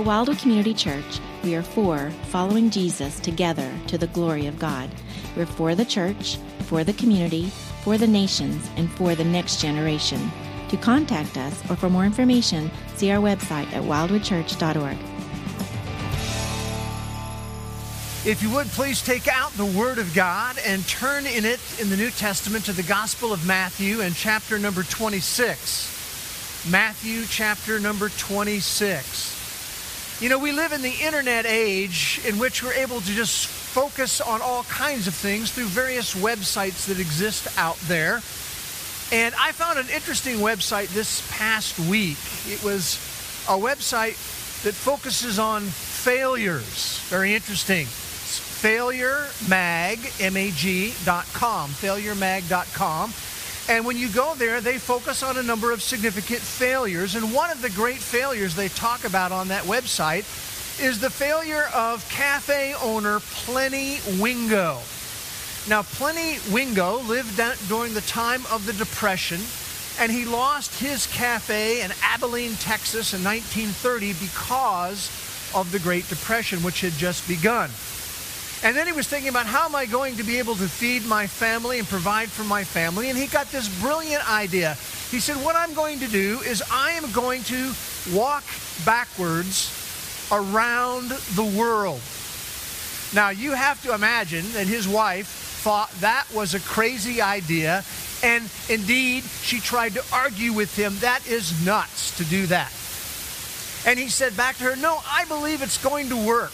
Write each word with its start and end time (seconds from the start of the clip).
At 0.00 0.06
Wildwood 0.06 0.38
Community 0.38 0.72
Church, 0.72 1.20
we 1.44 1.54
are 1.54 1.62
for 1.62 2.10
following 2.30 2.70
Jesus 2.70 3.20
together 3.20 3.70
to 3.88 3.98
the 3.98 4.06
glory 4.06 4.46
of 4.46 4.58
God. 4.58 4.88
We're 5.36 5.44
for 5.44 5.74
the 5.74 5.84
church, 5.84 6.38
for 6.60 6.84
the 6.84 6.94
community, 6.94 7.50
for 7.84 7.98
the 7.98 8.06
nations, 8.06 8.66
and 8.78 8.90
for 8.92 9.14
the 9.14 9.24
next 9.24 9.60
generation. 9.60 10.32
To 10.70 10.78
contact 10.78 11.36
us 11.36 11.62
or 11.70 11.76
for 11.76 11.90
more 11.90 12.06
information, 12.06 12.70
see 12.94 13.10
our 13.10 13.20
website 13.20 13.70
at 13.74 13.82
wildwoodchurch.org. 13.82 14.96
If 18.26 18.42
you 18.42 18.48
would 18.54 18.68
please 18.68 19.02
take 19.02 19.28
out 19.28 19.52
the 19.52 19.66
Word 19.66 19.98
of 19.98 20.14
God 20.14 20.56
and 20.64 20.88
turn 20.88 21.26
in 21.26 21.44
it 21.44 21.60
in 21.78 21.90
the 21.90 21.96
New 21.98 22.10
Testament 22.10 22.64
to 22.64 22.72
the 22.72 22.84
Gospel 22.84 23.34
of 23.34 23.46
Matthew 23.46 24.00
and 24.00 24.14
chapter 24.14 24.58
number 24.58 24.82
26. 24.82 26.64
Matthew 26.70 27.26
chapter 27.26 27.78
number 27.78 28.08
26. 28.08 29.39
You 30.20 30.28
know, 30.28 30.38
we 30.38 30.52
live 30.52 30.72
in 30.72 30.82
the 30.82 30.92
internet 31.02 31.46
age 31.46 32.20
in 32.26 32.38
which 32.38 32.62
we're 32.62 32.74
able 32.74 33.00
to 33.00 33.10
just 33.10 33.46
focus 33.46 34.20
on 34.20 34.42
all 34.42 34.64
kinds 34.64 35.06
of 35.06 35.14
things 35.14 35.50
through 35.50 35.64
various 35.64 36.14
websites 36.14 36.86
that 36.88 37.00
exist 37.00 37.48
out 37.56 37.78
there. 37.88 38.16
And 39.12 39.34
I 39.40 39.52
found 39.52 39.78
an 39.78 39.88
interesting 39.88 40.36
website 40.36 40.88
this 40.88 41.26
past 41.32 41.78
week. 41.80 42.18
It 42.46 42.62
was 42.62 42.96
a 43.48 43.56
website 43.56 44.18
that 44.62 44.74
focuses 44.74 45.38
on 45.38 45.62
failures. 45.62 47.00
Very 47.08 47.34
interesting 47.34 47.86
failuremag, 48.60 50.20
M-A-G.com, 50.20 51.70
failuremag.com. 51.70 53.10
And 53.70 53.86
when 53.86 53.96
you 53.96 54.08
go 54.08 54.34
there, 54.34 54.60
they 54.60 54.78
focus 54.78 55.22
on 55.22 55.36
a 55.36 55.44
number 55.44 55.70
of 55.70 55.80
significant 55.80 56.40
failures. 56.40 57.14
And 57.14 57.32
one 57.32 57.52
of 57.52 57.62
the 57.62 57.70
great 57.70 57.98
failures 57.98 58.56
they 58.56 58.66
talk 58.66 59.04
about 59.04 59.30
on 59.30 59.46
that 59.46 59.62
website 59.62 60.24
is 60.82 60.98
the 60.98 61.08
failure 61.08 61.68
of 61.72 62.06
cafe 62.08 62.74
owner 62.82 63.20
Plennie 63.20 64.00
Wingo. 64.18 64.80
Now, 65.68 65.82
Plennie 65.82 66.38
Wingo 66.50 66.98
lived 67.02 67.40
during 67.68 67.94
the 67.94 68.00
time 68.00 68.42
of 68.50 68.66
the 68.66 68.72
Depression, 68.72 69.40
and 70.00 70.10
he 70.10 70.24
lost 70.24 70.80
his 70.80 71.06
cafe 71.06 71.82
in 71.82 71.92
Abilene, 72.02 72.56
Texas 72.56 73.14
in 73.14 73.22
1930 73.22 74.14
because 74.14 75.08
of 75.54 75.70
the 75.70 75.78
Great 75.78 76.08
Depression, 76.08 76.64
which 76.64 76.80
had 76.80 76.94
just 76.94 77.28
begun. 77.28 77.70
And 78.62 78.76
then 78.76 78.86
he 78.86 78.92
was 78.92 79.08
thinking 79.08 79.30
about 79.30 79.46
how 79.46 79.64
am 79.64 79.74
I 79.74 79.86
going 79.86 80.16
to 80.16 80.22
be 80.22 80.38
able 80.38 80.54
to 80.56 80.68
feed 80.68 81.06
my 81.06 81.26
family 81.26 81.78
and 81.78 81.88
provide 81.88 82.28
for 82.28 82.44
my 82.44 82.62
family? 82.62 83.08
And 83.08 83.18
he 83.18 83.26
got 83.26 83.50
this 83.50 83.68
brilliant 83.80 84.28
idea. 84.30 84.74
He 85.10 85.18
said, 85.18 85.36
What 85.36 85.56
I'm 85.56 85.72
going 85.72 85.98
to 86.00 86.08
do 86.08 86.40
is 86.40 86.62
I 86.70 86.92
am 86.92 87.10
going 87.12 87.42
to 87.44 87.72
walk 88.12 88.44
backwards 88.84 89.72
around 90.30 91.10
the 91.10 91.44
world. 91.44 92.02
Now, 93.14 93.30
you 93.30 93.52
have 93.52 93.82
to 93.82 93.94
imagine 93.94 94.44
that 94.52 94.66
his 94.66 94.86
wife 94.86 95.26
thought 95.62 95.90
that 96.00 96.26
was 96.34 96.54
a 96.54 96.60
crazy 96.60 97.22
idea. 97.22 97.82
And 98.22 98.44
indeed, 98.68 99.24
she 99.42 99.60
tried 99.60 99.94
to 99.94 100.04
argue 100.12 100.52
with 100.52 100.76
him, 100.76 100.98
That 100.98 101.26
is 101.26 101.64
nuts 101.64 102.14
to 102.18 102.24
do 102.24 102.44
that. 102.46 102.72
And 103.86 103.98
he 103.98 104.08
said 104.08 104.36
back 104.36 104.58
to 104.58 104.64
her, 104.64 104.76
No, 104.76 105.00
I 105.10 105.24
believe 105.24 105.62
it's 105.62 105.82
going 105.82 106.10
to 106.10 106.26
work. 106.26 106.52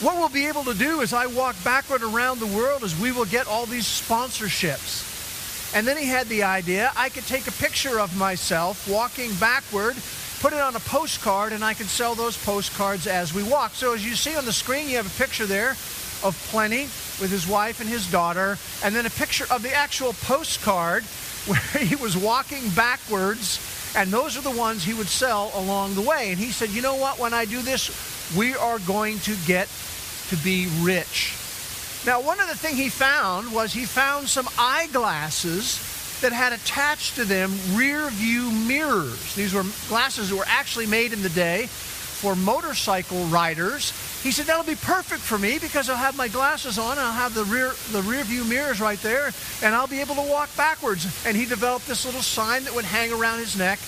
What 0.00 0.16
we'll 0.16 0.28
be 0.28 0.46
able 0.46 0.64
to 0.64 0.74
do 0.74 1.00
as 1.00 1.14
I 1.14 1.24
walk 1.24 1.56
backward 1.64 2.02
around 2.02 2.38
the 2.38 2.46
world 2.46 2.82
is 2.82 2.98
we 3.00 3.12
will 3.12 3.24
get 3.24 3.46
all 3.46 3.64
these 3.64 3.86
sponsorships. 3.86 5.74
And 5.74 5.86
then 5.86 5.96
he 5.96 6.04
had 6.04 6.26
the 6.28 6.42
idea 6.42 6.92
I 6.94 7.08
could 7.08 7.26
take 7.26 7.46
a 7.46 7.52
picture 7.52 7.98
of 7.98 8.14
myself 8.14 8.86
walking 8.90 9.34
backward, 9.36 9.96
put 10.40 10.52
it 10.52 10.60
on 10.60 10.76
a 10.76 10.80
postcard, 10.80 11.54
and 11.54 11.64
I 11.64 11.72
could 11.72 11.86
sell 11.86 12.14
those 12.14 12.36
postcards 12.36 13.06
as 13.06 13.32
we 13.32 13.42
walk. 13.42 13.72
So 13.74 13.94
as 13.94 14.04
you 14.04 14.14
see 14.16 14.36
on 14.36 14.44
the 14.44 14.52
screen, 14.52 14.86
you 14.86 14.96
have 14.96 15.06
a 15.06 15.18
picture 15.18 15.46
there 15.46 15.70
of 16.22 16.36
Plennie 16.50 16.90
with 17.18 17.30
his 17.30 17.48
wife 17.48 17.80
and 17.80 17.88
his 17.88 18.10
daughter, 18.10 18.58
and 18.84 18.94
then 18.94 19.06
a 19.06 19.10
picture 19.10 19.46
of 19.50 19.62
the 19.62 19.72
actual 19.72 20.12
postcard 20.12 21.04
where 21.46 21.82
he 21.82 21.96
was 21.96 22.18
walking 22.18 22.68
backwards, 22.70 23.60
and 23.96 24.10
those 24.10 24.36
are 24.36 24.42
the 24.42 24.50
ones 24.50 24.84
he 24.84 24.92
would 24.92 25.08
sell 25.08 25.52
along 25.54 25.94
the 25.94 26.02
way. 26.02 26.32
And 26.32 26.38
he 26.38 26.50
said, 26.52 26.68
You 26.68 26.82
know 26.82 26.96
what? 26.96 27.18
When 27.18 27.32
I 27.32 27.46
do 27.46 27.62
this, 27.62 27.88
we 28.36 28.54
are 28.56 28.78
going 28.80 29.18
to 29.20 29.36
get 29.46 29.68
to 30.28 30.36
be 30.36 30.68
rich. 30.80 31.34
Now, 32.06 32.20
one 32.20 32.40
of 32.40 32.48
the 32.48 32.56
things 32.56 32.78
he 32.78 32.88
found 32.88 33.52
was 33.52 33.72
he 33.72 33.84
found 33.84 34.28
some 34.28 34.48
eyeglasses 34.58 36.20
that 36.20 36.32
had 36.32 36.52
attached 36.52 37.16
to 37.16 37.24
them 37.24 37.52
rear 37.72 38.08
view 38.10 38.50
mirrors. 38.50 39.34
These 39.34 39.52
were 39.52 39.64
glasses 39.88 40.30
that 40.30 40.36
were 40.36 40.44
actually 40.46 40.86
made 40.86 41.12
in 41.12 41.22
the 41.22 41.28
day 41.28 41.66
for 41.66 42.34
motorcycle 42.34 43.24
riders. 43.26 43.92
He 44.22 44.30
said 44.30 44.46
that'll 44.46 44.64
be 44.64 44.76
perfect 44.76 45.20
for 45.20 45.36
me 45.36 45.58
because 45.58 45.90
I'll 45.90 45.96
have 45.96 46.16
my 46.16 46.28
glasses 46.28 46.78
on, 46.78 46.98
I'll 46.98 47.12
have 47.12 47.34
the 47.34 47.44
rear 47.44 47.72
the 47.92 48.02
rear 48.02 48.24
view 48.24 48.44
mirrors 48.44 48.80
right 48.80 49.00
there, 49.02 49.30
and 49.62 49.74
I'll 49.74 49.86
be 49.86 50.00
able 50.00 50.14
to 50.14 50.22
walk 50.22 50.48
backwards. 50.56 51.06
And 51.26 51.36
he 51.36 51.44
developed 51.44 51.86
this 51.86 52.06
little 52.06 52.22
sign 52.22 52.64
that 52.64 52.74
would 52.74 52.86
hang 52.86 53.12
around 53.12 53.38
his 53.40 53.56
neck 53.56 53.78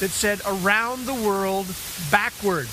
that 0.00 0.10
said 0.10 0.40
around 0.46 1.06
the 1.06 1.14
world 1.14 1.66
backward. 2.10 2.68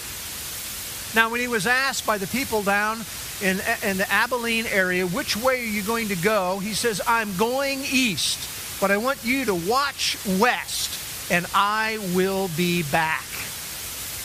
Now, 1.13 1.29
when 1.29 1.41
he 1.41 1.47
was 1.47 1.67
asked 1.67 2.05
by 2.05 2.17
the 2.17 2.27
people 2.27 2.63
down 2.63 2.99
in, 3.41 3.59
in 3.83 3.97
the 3.97 4.07
Abilene 4.09 4.65
area, 4.67 5.05
which 5.05 5.35
way 5.35 5.59
are 5.59 5.63
you 5.63 5.81
going 5.81 6.07
to 6.07 6.15
go? 6.15 6.59
He 6.59 6.73
says, 6.73 7.01
I'm 7.05 7.35
going 7.35 7.81
east, 7.91 8.79
but 8.79 8.91
I 8.91 8.97
want 8.97 9.23
you 9.23 9.43
to 9.45 9.55
watch 9.55 10.17
west, 10.39 11.31
and 11.31 11.45
I 11.53 11.97
will 12.13 12.49
be 12.55 12.83
back. 12.83 13.25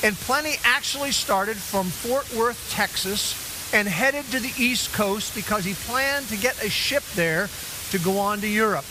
And 0.05 0.15
Plennie 0.15 0.57
actually 0.63 1.11
started 1.11 1.57
from 1.57 1.87
Fort 1.87 2.33
Worth, 2.35 2.71
Texas, 2.71 3.75
and 3.75 3.89
headed 3.89 4.25
to 4.31 4.39
the 4.39 4.53
East 4.57 4.93
Coast 4.93 5.35
because 5.35 5.65
he 5.65 5.75
planned 5.75 6.29
to 6.29 6.37
get 6.37 6.63
a 6.63 6.71
ship 6.71 7.03
there 7.15 7.49
to 7.91 7.99
go 7.99 8.19
on 8.19 8.41
to 8.43 8.47
Europe. 8.47 8.85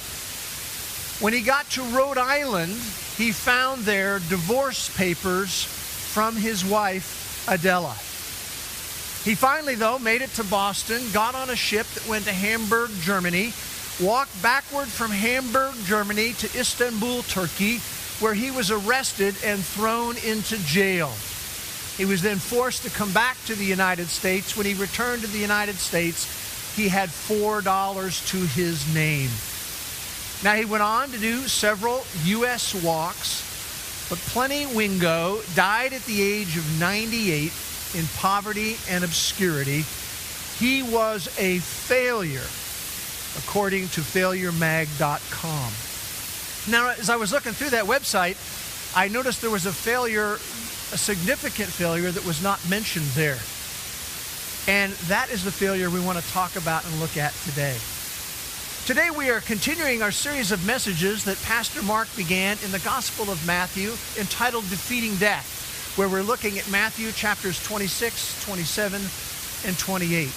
When 1.22 1.32
he 1.32 1.42
got 1.42 1.70
to 1.72 1.82
Rhode 1.82 2.18
Island, 2.18 2.74
he 3.16 3.32
found 3.32 3.84
there 3.84 4.20
divorce 4.20 4.96
papers 4.98 5.64
from 5.64 6.36
his 6.36 6.66
wife, 6.66 7.25
Adela. 7.48 7.96
He 9.24 9.34
finally, 9.34 9.76
though, 9.76 9.98
made 9.98 10.22
it 10.22 10.30
to 10.36 10.44
Boston, 10.44 11.02
got 11.12 11.34
on 11.34 11.50
a 11.50 11.56
ship 11.56 11.88
that 11.88 12.08
went 12.08 12.26
to 12.26 12.32
Hamburg, 12.32 12.92
Germany, 13.02 13.54
walked 14.00 14.40
backward 14.42 14.88
from 14.88 15.10
Hamburg, 15.10 15.74
Germany 15.86 16.34
to 16.34 16.60
Istanbul, 16.60 17.24
Turkey, 17.24 17.80
where 18.20 18.34
he 18.34 18.52
was 18.52 18.70
arrested 18.70 19.36
and 19.44 19.64
thrown 19.64 20.16
into 20.18 20.58
jail. 20.66 21.12
He 21.98 22.06
was 22.06 22.22
then 22.22 22.38
forced 22.38 22.84
to 22.84 22.90
come 22.90 23.12
back 23.14 23.38
to 23.46 23.56
the 23.56 23.66
United 23.66 24.08
States. 24.10 24.56
When 24.56 24.66
he 24.66 24.74
returned 24.74 25.22
to 25.22 25.28
the 25.28 25.40
United 25.40 25.76
States, 25.76 26.76
he 26.76 26.90
had 26.90 27.10
$4 27.10 28.28
to 28.32 28.38
his 28.38 28.94
name. 28.94 29.30
Now, 30.44 30.56
he 30.56 30.66
went 30.66 30.84
on 30.84 31.10
to 31.12 31.18
do 31.18 31.48
several 31.48 32.06
U.S. 32.26 32.76
walks, 32.84 33.55
but 34.10 34.20
Plennie 34.20 34.68
Wingo 34.68 35.42
died 35.56 35.94
at 35.94 36.04
the 36.06 36.22
age 36.22 36.58
of 36.58 36.80
98 36.80 37.52
in 37.96 38.06
poverty 38.18 38.78
and 38.90 39.04
obscurity. 39.04 39.84
He 40.60 40.84
was 40.84 41.28
a 41.40 41.60
failure, 41.60 42.46
according 43.44 43.90
to 43.90 44.02
failuremag.com. 44.02 45.72
Now, 46.72 46.90
as 46.98 47.10
I 47.10 47.16
was 47.16 47.32
looking 47.32 47.54
through 47.54 47.72
that 47.72 47.86
website, 47.86 48.38
I 48.96 49.08
noticed 49.08 49.42
there 49.42 49.50
was 49.50 49.66
a 49.66 49.74
failure, 49.74 50.34
a 50.34 50.98
significant 50.98 51.70
failure 51.70 52.12
that 52.12 52.26
was 52.26 52.42
not 52.42 52.60
mentioned 52.70 53.06
there. 53.16 53.40
And 54.68 54.94
that 55.08 55.30
is 55.32 55.44
the 55.44 55.52
failure 55.52 55.90
we 55.90 56.00
want 56.00 56.18
to 56.18 56.32
talk 56.32 56.56
about 56.56 56.86
and 56.86 57.00
look 57.00 57.18
at 57.18 57.34
today. 57.44 57.78
Today 58.86 59.10
we 59.10 59.32
are 59.32 59.42
continuing 59.42 60.04
our 60.04 60.12
series 60.12 60.52
of 60.52 60.64
messages 60.64 61.24
that 61.24 61.42
Pastor 61.42 61.82
Mark 61.82 62.08
began 62.16 62.56
in 62.64 62.72
the 62.72 62.78
Gospel 62.78 63.32
of 63.32 63.44
Matthew 63.48 63.94
entitled 64.20 64.70
Defeating 64.70 65.16
Death 65.16 65.96
where 65.98 66.08
we're 66.08 66.22
looking 66.22 66.60
at 66.60 66.70
Matthew 66.70 67.12
chapters 67.12 67.58
26, 67.64 68.46
27, 68.46 69.02
and 69.66 69.80
28. 69.80 70.30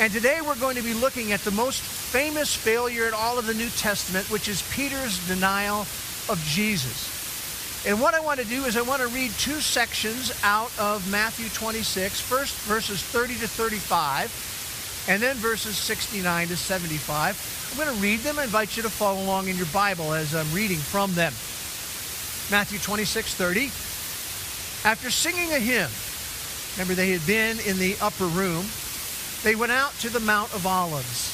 And 0.00 0.12
today 0.12 0.40
we're 0.42 0.54
going 0.56 0.76
to 0.76 0.82
be 0.82 0.92
looking 0.92 1.32
at 1.32 1.40
the 1.40 1.50
most 1.52 1.80
famous 1.80 2.54
failure 2.54 3.08
in 3.08 3.14
all 3.14 3.38
of 3.38 3.46
the 3.46 3.54
New 3.54 3.70
Testament, 3.70 4.30
which 4.30 4.48
is 4.48 4.60
Peter's 4.70 5.26
denial 5.26 5.86
of 6.28 6.38
Jesus. 6.44 7.86
And 7.86 8.02
what 8.02 8.12
I 8.12 8.20
want 8.20 8.38
to 8.38 8.46
do 8.46 8.64
is 8.64 8.76
I 8.76 8.82
want 8.82 9.00
to 9.00 9.08
read 9.08 9.30
two 9.38 9.60
sections 9.60 10.30
out 10.44 10.70
of 10.78 11.10
Matthew 11.10 11.48
26, 11.48 12.20
first 12.20 12.54
verses 12.68 13.02
30 13.02 13.36
to 13.36 13.48
35, 13.48 14.28
and 15.08 15.22
then 15.22 15.36
verses 15.36 15.76
69 15.76 16.48
to 16.48 16.56
75. 16.56 17.68
I'm 17.70 17.84
going 17.84 17.94
to 17.94 18.02
read 18.02 18.20
them. 18.20 18.38
I 18.38 18.44
invite 18.44 18.76
you 18.76 18.82
to 18.84 18.90
follow 18.90 19.22
along 19.22 19.48
in 19.48 19.56
your 19.56 19.66
Bible 19.66 20.14
as 20.14 20.34
I'm 20.34 20.50
reading 20.52 20.78
from 20.78 21.12
them. 21.14 21.32
Matthew 22.50 22.78
26, 22.78 23.34
30. 23.34 23.66
After 24.88 25.10
singing 25.10 25.52
a 25.52 25.58
hymn, 25.58 25.90
remember 26.76 26.94
they 26.94 27.10
had 27.10 27.26
been 27.26 27.58
in 27.66 27.78
the 27.78 27.96
upper 28.00 28.26
room, 28.26 28.64
they 29.42 29.54
went 29.54 29.72
out 29.72 29.92
to 30.00 30.10
the 30.10 30.20
Mount 30.20 30.54
of 30.54 30.66
Olives. 30.66 31.32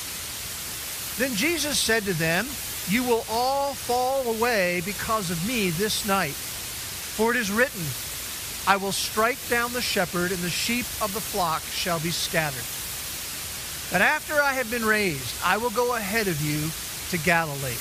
Then 1.18 1.34
Jesus 1.34 1.78
said 1.78 2.04
to 2.04 2.14
them, 2.14 2.46
You 2.88 3.04
will 3.04 3.24
all 3.30 3.74
fall 3.74 4.34
away 4.34 4.82
because 4.84 5.30
of 5.30 5.46
me 5.46 5.70
this 5.70 6.06
night. 6.06 6.34
For 6.34 7.32
it 7.32 7.36
is 7.36 7.50
written, 7.50 7.82
I 8.66 8.76
will 8.76 8.92
strike 8.92 9.38
down 9.48 9.72
the 9.72 9.82
shepherd, 9.82 10.32
and 10.32 10.40
the 10.40 10.50
sheep 10.50 10.86
of 11.02 11.12
the 11.12 11.20
flock 11.20 11.62
shall 11.62 12.00
be 12.00 12.10
scattered. 12.10 12.79
But 13.90 14.02
after 14.02 14.34
I 14.34 14.52
have 14.52 14.70
been 14.70 14.84
raised, 14.84 15.34
I 15.44 15.56
will 15.56 15.70
go 15.70 15.96
ahead 15.96 16.28
of 16.28 16.40
you 16.40 16.70
to 17.10 17.24
Galilee. 17.24 17.76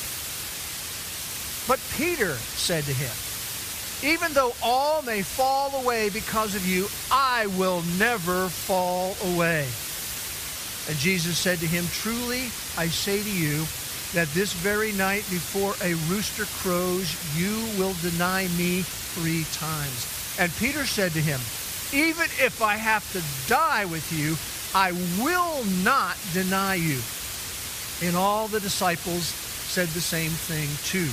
But 1.68 1.80
Peter 1.96 2.34
said 2.34 2.84
to 2.86 2.94
him, 2.94 3.14
Even 4.04 4.34
though 4.34 4.54
all 4.64 5.02
may 5.04 5.22
fall 5.22 5.82
away 5.82 6.10
because 6.10 6.56
of 6.56 6.68
you, 6.68 6.88
I 7.12 7.48
will 7.58 7.84
never 8.00 8.50
fall 8.50 9.16
away. 9.34 9.68
And 10.90 10.98
Jesus 10.98 11.38
said 11.38 11.60
to 11.60 11.68
him, 11.68 11.86
Truly 11.92 12.46
I 12.76 12.88
say 12.88 13.22
to 13.22 13.30
you, 13.30 13.66
that 14.14 14.28
this 14.30 14.54
very 14.54 14.92
night 14.94 15.24
before 15.30 15.76
a 15.84 15.94
rooster 16.10 16.46
crows, 16.62 17.14
you 17.38 17.54
will 17.78 17.94
deny 18.02 18.48
me 18.58 18.82
three 18.82 19.46
times. 19.54 20.08
And 20.40 20.52
Peter 20.58 20.86
said 20.86 21.12
to 21.12 21.22
him, 21.22 21.40
Even 21.94 22.26
if 22.42 22.62
I 22.62 22.76
have 22.76 23.06
to 23.14 23.22
die 23.48 23.86
with 23.86 24.12
you, 24.12 24.36
I 24.74 24.92
will 25.20 25.64
not 25.84 26.16
deny 26.34 26.76
you. 26.76 27.00
And 28.02 28.16
all 28.16 28.48
the 28.48 28.60
disciples 28.60 29.24
said 29.24 29.88
the 29.90 30.02
same 30.02 30.32
thing 30.32 30.70
too. 30.86 31.10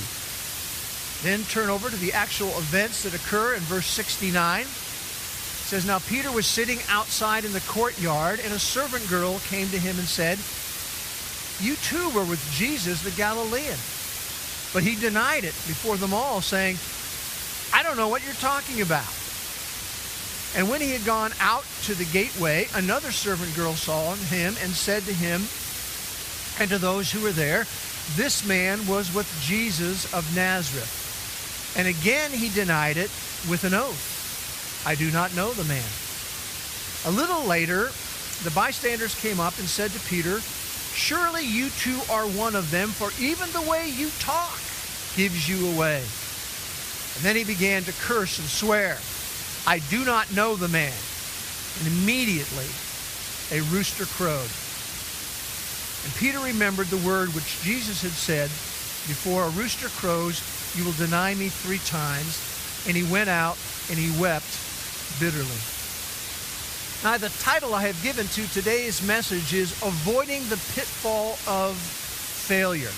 Then 1.23 1.43
turn 1.45 1.69
over 1.69 1.89
to 1.89 1.95
the 1.97 2.13
actual 2.13 2.49
events 2.49 3.03
that 3.03 3.15
occur 3.15 3.55
in 3.55 3.61
verse 3.61 3.87
69. 3.87 4.61
It 4.61 4.67
says, 4.67 5.85
Now 5.85 5.99
Peter 5.99 6.31
was 6.31 6.45
sitting 6.45 6.79
outside 6.89 7.45
in 7.45 7.53
the 7.53 7.61
courtyard, 7.61 8.39
and 8.43 8.53
a 8.53 8.59
servant 8.59 9.09
girl 9.09 9.39
came 9.49 9.67
to 9.69 9.79
him 9.79 9.97
and 9.97 10.07
said, 10.07 10.37
You 11.59 11.75
too 11.77 12.09
were 12.17 12.25
with 12.25 12.45
Jesus 12.51 13.01
the 13.01 13.11
Galilean. 13.11 13.77
But 14.73 14.83
he 14.83 14.95
denied 14.95 15.43
it 15.43 15.55
before 15.65 15.97
them 15.97 16.13
all, 16.13 16.41
saying, 16.41 16.77
I 17.73 17.83
don't 17.83 17.97
know 17.97 18.07
what 18.07 18.23
you're 18.23 18.33
talking 18.35 18.81
about. 18.81 19.11
And 20.57 20.67
when 20.67 20.81
he 20.81 20.89
had 20.89 21.05
gone 21.05 21.31
out 21.39 21.63
to 21.83 21.93
the 21.93 22.05
gateway, 22.05 22.67
another 22.73 23.11
servant 23.11 23.55
girl 23.55 23.73
saw 23.73 24.15
him 24.15 24.55
and 24.63 24.71
said 24.71 25.03
to 25.03 25.13
him 25.13 25.43
and 26.59 26.67
to 26.71 26.79
those 26.79 27.11
who 27.11 27.21
were 27.21 27.31
there, 27.31 27.67
This 28.15 28.43
man 28.43 28.79
was 28.87 29.13
with 29.13 29.31
Jesus 29.43 30.11
of 30.15 30.35
Nazareth. 30.35 31.75
And 31.77 31.87
again 31.87 32.31
he 32.31 32.49
denied 32.49 32.97
it 32.97 33.11
with 33.47 33.65
an 33.65 33.75
oath. 33.75 34.83
I 34.83 34.95
do 34.95 35.11
not 35.11 35.35
know 35.35 35.53
the 35.53 35.63
man. 35.65 35.89
A 37.05 37.11
little 37.11 37.43
later, 37.47 37.91
the 38.43 38.51
bystanders 38.55 39.13
came 39.13 39.39
up 39.39 39.59
and 39.59 39.67
said 39.67 39.91
to 39.91 40.09
Peter, 40.09 40.39
Surely 40.39 41.45
you 41.45 41.69
too 41.69 41.99
are 42.11 42.25
one 42.25 42.55
of 42.55 42.71
them, 42.71 42.89
for 42.89 43.11
even 43.21 43.51
the 43.51 43.69
way 43.69 43.89
you 43.89 44.09
talk 44.17 44.57
gives 45.15 45.47
you 45.47 45.69
away. 45.75 45.97
And 45.97 47.23
then 47.23 47.35
he 47.35 47.43
began 47.43 47.83
to 47.83 47.93
curse 48.01 48.39
and 48.39 48.47
swear, 48.47 48.97
I 49.67 49.79
do 49.89 50.05
not 50.05 50.33
know 50.33 50.55
the 50.55 50.69
man. 50.69 50.93
And 51.79 51.87
immediately 51.87 52.65
a 53.51 53.59
rooster 53.67 54.05
crowed. 54.05 54.49
And 56.07 56.15
Peter 56.15 56.39
remembered 56.39 56.87
the 56.87 57.05
word 57.05 57.35
which 57.35 57.61
Jesus 57.63 58.01
had 58.01 58.11
said, 58.11 58.47
Before 59.11 59.43
a 59.43 59.49
rooster 59.49 59.89
crows, 59.89 60.41
you 60.73 60.85
will 60.85 60.93
deny 60.93 61.35
me 61.35 61.49
three 61.49 61.79
times. 61.79 62.39
And 62.87 62.95
he 62.95 63.03
went 63.11 63.29
out 63.29 63.57
and 63.89 63.99
he 63.99 64.09
wept 64.21 64.47
bitterly. 65.19 65.59
Now, 67.03 67.17
the 67.17 67.29
title 67.43 67.75
I 67.75 67.81
have 67.81 68.01
given 68.01 68.25
to 68.27 68.47
today's 68.47 69.05
message 69.05 69.53
is 69.53 69.73
Avoiding 69.83 70.43
the 70.47 70.57
Pitfall 70.73 71.37
of 71.45 71.75
Failure. 71.75 72.95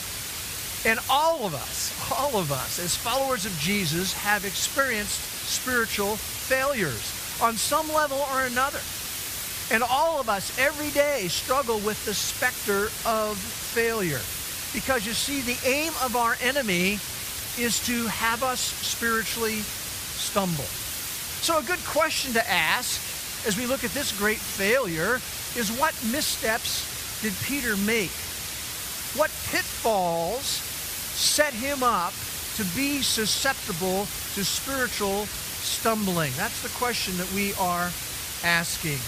And 0.86 1.00
all 1.10 1.46
of 1.46 1.56
us, 1.56 1.92
all 2.12 2.40
of 2.40 2.52
us, 2.52 2.78
as 2.80 2.96
followers 2.96 3.46
of 3.46 3.58
Jesus, 3.58 4.14
have 4.14 4.46
experienced 4.46 5.39
spiritual 5.50 6.16
failures 6.16 7.40
on 7.42 7.56
some 7.56 7.92
level 7.94 8.26
or 8.32 8.46
another. 8.46 8.80
And 9.72 9.84
all 9.84 10.20
of 10.20 10.30
us 10.30 10.58
every 10.58 10.90
day 10.92 11.28
struggle 11.28 11.80
with 11.80 12.04
the 12.06 12.14
specter 12.14 12.90
of 13.06 13.38
failure. 13.38 14.22
Because 14.74 15.06
you 15.06 15.14
see, 15.14 15.42
the 15.42 15.58
aim 15.68 15.94
of 16.04 16.16
our 16.16 16.38
enemy 16.42 17.00
is 17.58 17.86
to 17.86 18.08
have 18.08 18.44
us 18.44 18.60
spiritually 18.60 19.60
stumble. 19.60 20.70
So, 21.42 21.60
a 21.60 21.64
good 21.64 21.84
question 21.86 22.34
to 22.34 22.50
ask 22.50 23.48
as 23.48 23.58
we 23.58 23.66
look 23.66 23.84
at 23.84 23.92
this 23.92 24.18
great 24.18 24.38
failure 24.38 25.16
is 25.56 25.72
what 25.80 25.94
missteps 26.12 27.22
did 27.22 27.34
Peter 27.44 27.76
make? 27.78 28.12
What 29.16 29.32
pitfalls 29.50 30.46
set 30.46 31.54
him 31.54 31.84
up 31.84 32.14
to 32.60 32.66
be 32.76 33.02
susceptible 33.02 34.04
to 34.36 34.44
spiritual 34.44 35.26
stumbling? 35.26 36.32
That's 36.36 36.62
the 36.62 36.70
question 36.78 37.16
that 37.16 37.32
we 37.32 37.54
are 37.54 37.90
asking. 38.44 39.00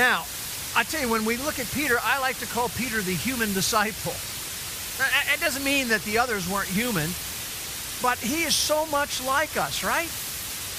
Now, 0.00 0.24
I 0.74 0.84
tell 0.84 1.02
you, 1.02 1.10
when 1.10 1.26
we 1.26 1.36
look 1.36 1.58
at 1.58 1.70
Peter, 1.72 1.98
I 2.02 2.18
like 2.18 2.38
to 2.38 2.46
call 2.46 2.70
Peter 2.70 3.02
the 3.02 3.12
human 3.12 3.52
disciple. 3.52 4.14
It 5.34 5.40
doesn't 5.40 5.64
mean 5.64 5.88
that 5.88 6.02
the 6.04 6.16
others 6.16 6.48
weren't 6.48 6.68
human, 6.68 7.10
but 8.00 8.16
he 8.16 8.44
is 8.44 8.54
so 8.54 8.86
much 8.86 9.22
like 9.22 9.58
us, 9.58 9.84
right? 9.84 10.08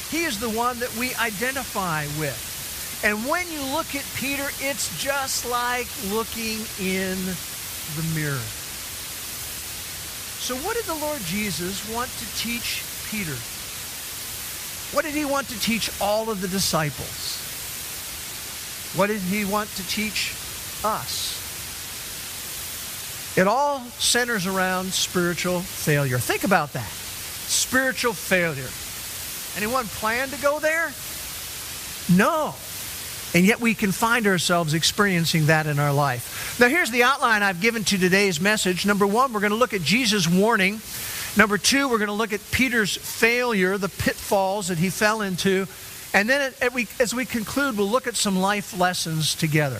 He 0.09 0.25
is 0.25 0.39
the 0.39 0.49
one 0.49 0.79
that 0.79 0.95
we 0.97 1.13
identify 1.15 2.05
with. 2.17 3.01
And 3.03 3.27
when 3.27 3.45
you 3.51 3.61
look 3.61 3.93
at 3.93 4.05
Peter, 4.15 4.47
it's 4.61 4.89
just 4.99 5.47
like 5.47 5.87
looking 6.09 6.57
in 6.81 7.17
the 7.97 8.03
mirror. 8.15 8.41
So, 10.43 10.57
what 10.57 10.75
did 10.75 10.83
the 10.83 10.95
Lord 10.95 11.21
Jesus 11.21 11.89
want 11.89 12.09
to 12.09 12.25
teach 12.37 12.83
Peter? 13.09 13.31
What 14.93 15.05
did 15.05 15.13
he 15.13 15.23
want 15.23 15.47
to 15.47 15.57
teach 15.61 15.89
all 16.01 16.29
of 16.29 16.41
the 16.41 16.49
disciples? 16.49 17.39
What 18.97 19.07
did 19.07 19.21
he 19.21 19.45
want 19.45 19.69
to 19.69 19.87
teach 19.87 20.35
us? 20.83 21.39
It 23.37 23.47
all 23.47 23.79
centers 23.99 24.45
around 24.45 24.91
spiritual 24.91 25.61
failure. 25.61 26.19
Think 26.19 26.43
about 26.43 26.73
that. 26.73 26.91
Spiritual 26.91 28.11
failure. 28.11 28.67
Anyone 29.55 29.85
plan 29.85 30.27
to 30.27 30.41
go 30.41 30.59
there? 30.59 30.91
No. 32.11 32.53
And 33.33 33.45
yet 33.45 33.59
we 33.59 33.73
can 33.73 33.91
find 33.91 34.27
ourselves 34.27 34.73
experiencing 34.75 35.47
that 35.47 35.65
in 35.65 35.79
our 35.79 35.91
life. 35.91 36.59
Now, 36.59 36.67
here's 36.67 36.91
the 36.91 37.03
outline 37.03 37.41
I've 37.41 37.61
given 37.61 37.83
to 37.85 37.97
today's 37.97 38.39
message. 38.39 38.85
Number 38.85 39.07
one, 39.07 39.33
we're 39.33 39.39
going 39.39 39.51
to 39.51 39.57
look 39.57 39.73
at 39.73 39.81
Jesus' 39.81 40.27
warning. 40.27 40.81
Number 41.35 41.57
two, 41.57 41.89
we're 41.89 41.97
going 41.97 42.09
to 42.09 42.13
look 42.13 42.31
at 42.31 42.41
Peter's 42.51 42.95
failure, 42.95 43.79
the 43.79 43.89
pitfalls 43.89 44.67
that 44.67 44.77
he 44.77 44.91
fell 44.91 45.21
into. 45.21 45.67
And 46.13 46.29
then 46.29 46.53
as 46.99 47.13
we 47.15 47.25
conclude, 47.25 47.75
we'll 47.75 47.89
look 47.89 48.05
at 48.05 48.15
some 48.15 48.37
life 48.37 48.77
lessons 48.77 49.33
together. 49.33 49.79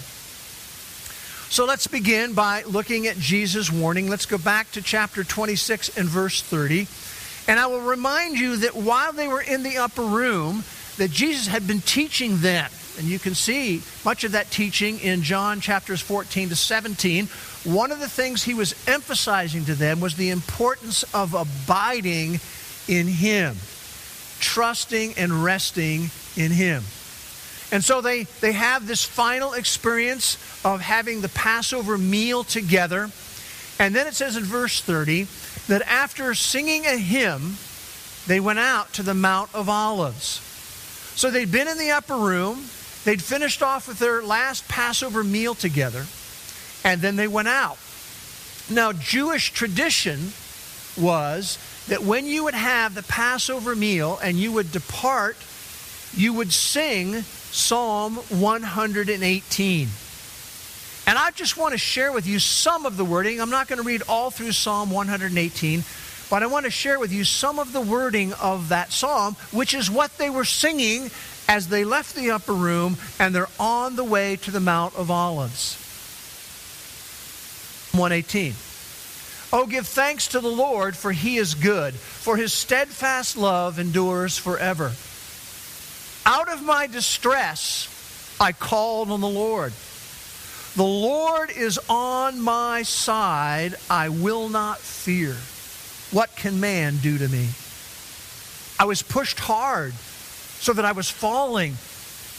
So 1.50 1.66
let's 1.66 1.86
begin 1.86 2.34
by 2.34 2.64
looking 2.64 3.06
at 3.06 3.20
Jesus' 3.20 3.72
warning. 3.72 4.10
Let's 4.10 4.26
go 4.26 4.40
back 4.40 4.72
to 4.72 4.82
chapter 4.82 5.24
26 5.24 5.96
and 5.96 6.10
verse 6.10 6.42
30. 6.42 6.88
And 7.48 7.60
I 7.60 7.68
will 7.68 7.82
remind 7.82 8.40
you 8.40 8.58
that 8.58 8.76
while 8.76 9.14
they 9.14 9.28
were 9.28 9.42
in 9.42 9.62
the 9.62 9.78
upper 9.78 10.02
room, 10.02 10.64
that 10.98 11.12
Jesus 11.12 11.46
had 11.46 11.68
been 11.68 11.82
teaching 11.82 12.40
them. 12.40 12.72
And 12.98 13.08
you 13.08 13.20
can 13.20 13.34
see 13.34 13.82
much 14.06 14.24
of 14.24 14.34
that 14.34 14.52
teaching 14.52 15.00
in 15.00 15.24
John 15.24 15.60
chapters 15.62 16.02
14 16.02 16.50
to 16.50 16.56
17. 16.56 17.28
One 17.64 17.92
of 17.92 18.00
the 18.00 18.10
things 18.10 18.44
he 18.44 18.54
was 18.54 18.76
emphasizing 18.88 19.66
to 19.66 19.76
them 19.76 20.00
was 20.00 20.16
the 20.16 20.30
importance 20.30 21.04
of 21.14 21.34
abiding 21.34 22.40
in 22.88 23.08
him, 23.08 23.56
trusting 24.40 25.14
and 25.18 25.44
resting 25.44 26.12
in 26.36 26.52
him. 26.52 26.84
And 27.72 27.84
so 27.84 28.02
they, 28.02 28.24
they 28.42 28.52
have 28.52 28.86
this 28.86 29.04
final 29.04 29.54
experience 29.54 30.38
of 30.64 30.80
having 30.80 31.22
the 31.22 31.30
Passover 31.30 31.98
meal 31.98 32.44
together. 32.44 33.10
And 33.80 33.96
then 33.96 34.06
it 34.06 34.14
says 34.14 34.38
in 34.38 34.44
verse 34.44 34.80
30 34.82 35.28
that 35.68 35.82
after 35.84 36.36
singing 36.36 36.86
a 36.86 36.98
hymn, 36.98 37.58
they 38.28 38.40
went 38.40 38.60
out 38.60 38.94
to 38.94 39.04
the 39.04 39.16
Mount 39.16 39.54
of 39.56 39.70
Olives. 39.70 40.42
So 41.16 41.32
they'd 41.32 41.52
been 41.52 41.68
in 41.68 41.78
the 41.78 41.92
upper 41.92 42.16
room, 42.16 42.66
they'd 43.06 43.22
finished 43.22 43.62
off 43.62 43.88
with 43.88 44.00
their 44.00 44.22
last 44.22 44.68
Passover 44.68 45.24
meal 45.24 45.56
together, 45.56 46.06
and 46.84 47.02
then 47.02 47.16
they 47.16 47.28
went 47.28 47.48
out. 47.48 47.78
Now, 48.70 48.94
Jewish 48.94 49.52
tradition 49.52 50.32
was 50.98 51.58
that 51.88 52.04
when 52.04 52.26
you 52.26 52.46
would 52.46 52.54
have 52.54 52.96
the 52.96 53.04
Passover 53.04 53.76
meal 53.76 54.20
and 54.24 54.38
you 54.38 54.52
would 54.54 54.72
depart, 54.72 55.36
you 56.16 56.34
would 56.34 56.54
sing 56.54 57.22
Psalm 57.22 58.16
118. 58.16 59.88
And 61.06 61.18
I 61.18 61.32
just 61.32 61.58
want 61.58 61.74
to 61.74 61.78
share 61.78 62.14
with 62.14 62.26
you 62.26 62.40
some 62.40 62.86
of 62.86 62.96
the 62.96 63.04
wording. 63.04 63.42
I'm 63.42 63.50
not 63.50 63.68
going 63.68 63.78
to 63.78 63.86
read 63.86 64.04
all 64.08 64.32
through 64.32 64.54
Psalm 64.54 64.90
118, 64.90 65.84
but 66.30 66.42
I 66.42 66.46
want 66.46 66.66
to 66.66 66.72
share 66.72 66.98
with 66.98 67.12
you 67.12 67.26
some 67.26 67.60
of 67.60 67.74
the 67.74 67.82
wording 67.82 68.32
of 68.34 68.70
that 68.70 68.94
psalm, 68.94 69.36
which 69.52 69.74
is 69.74 69.92
what 69.92 70.18
they 70.18 70.30
were 70.30 70.46
singing 70.46 71.12
as 71.48 71.68
they 71.68 71.84
left 71.84 72.16
the 72.16 72.32
upper 72.32 72.54
room 72.54 72.98
and 73.20 73.34
they're 73.34 73.48
on 73.60 73.96
the 73.96 74.04
way 74.04 74.36
to 74.38 74.52
the 74.52 74.60
Mount 74.60 74.96
of 74.96 75.12
Olives. 75.12 75.80
118. 77.94 78.54
Oh, 79.52 79.68
give 79.68 79.88
thanks 79.88 80.30
to 80.30 80.40
the 80.40 80.48
Lord, 80.48 80.96
for 80.96 81.12
he 81.12 81.38
is 81.38 81.54
good, 81.54 81.94
for 81.94 82.38
his 82.38 82.52
steadfast 82.52 83.38
love 83.38 83.78
endures 83.78 84.36
forever. 84.38 84.92
Out 86.26 86.52
of 86.52 86.64
my 86.64 86.88
distress, 86.88 87.88
I 88.40 88.52
called 88.52 89.12
on 89.12 89.22
the 89.22 89.28
Lord. 89.28 89.74
The 90.76 90.84
Lord 90.84 91.52
is 91.52 91.80
on 91.88 92.42
my 92.42 92.82
side. 92.82 93.76
I 93.92 94.10
will 94.10 94.50
not 94.50 94.80
fear. 94.80 95.36
What 96.10 96.36
can 96.36 96.60
man 96.60 96.98
do 96.98 97.20
to 97.20 97.28
me? 97.28 97.50
I 98.80 98.86
was 98.86 99.04
pushed 99.04 99.40
hard 99.40 99.94
so 100.64 100.72
that 100.72 100.86
I 100.86 100.94
was 100.94 101.10
falling, 101.10 101.76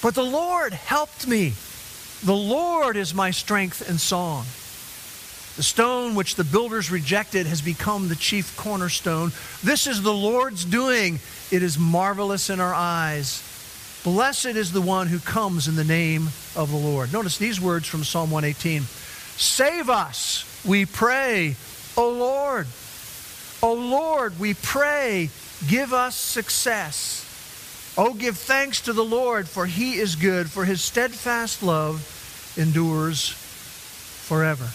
but 0.01 0.15
the 0.15 0.25
Lord 0.25 0.73
helped 0.73 1.27
me. 1.29 1.53
The 2.25 2.35
Lord 2.35 2.97
is 2.97 3.13
my 3.13 3.31
strength 3.31 3.87
and 3.87 4.01
song. 4.01 4.47
The 5.57 5.63
stone 5.63 6.15
which 6.15 6.37
the 6.37 6.43
builders 6.43 6.91
rejected 6.91 7.47
has 7.47 7.61
become 7.61 8.09
the 8.09 8.17
chief 8.17 8.57
cornerstone. 8.57 9.31
This 9.63 9.87
is 9.87 10.01
the 10.01 10.15
Lord's 10.15 10.65
doing. 10.65 11.21
It 11.51 11.63
is 11.63 11.79
marvelous 11.79 12.49
in 12.49 12.61
our 12.61 12.73
eyes. 12.73 13.43
Blessed 14.05 14.57
is 14.57 14.73
the 14.73 14.81
one 14.81 15.09
who 15.09 15.19
comes 15.19 15.69
in 15.69 15.77
the 15.77 15.85
name 15.85 16.29
of 16.57 16.71
the 16.71 16.79
Lord. 16.79 17.13
Notice 17.13 17.37
these 17.37 17.61
words 17.61 17.87
from 17.87 18.05
Psalm 18.05 18.31
118 18.31 18.85
Save 19.37 19.91
us, 19.91 20.65
we 20.65 20.87
pray, 20.87 21.57
O 21.95 22.09
Lord. 22.09 22.69
O 23.63 23.75
Lord, 23.75 24.41
we 24.41 24.55
pray, 24.55 25.29
give 25.69 25.93
us 25.93 26.17
success. 26.17 27.21
Oh, 27.97 28.13
give 28.13 28.37
thanks 28.37 28.81
to 28.83 28.93
the 28.93 29.05
Lord, 29.05 29.49
for 29.49 29.67
he 29.67 29.95
is 29.95 30.17
good, 30.17 30.51
for 30.51 30.65
his 30.65 30.83
steadfast 30.83 31.63
love 31.63 32.55
endures 32.57 33.29
forever. 33.29 34.67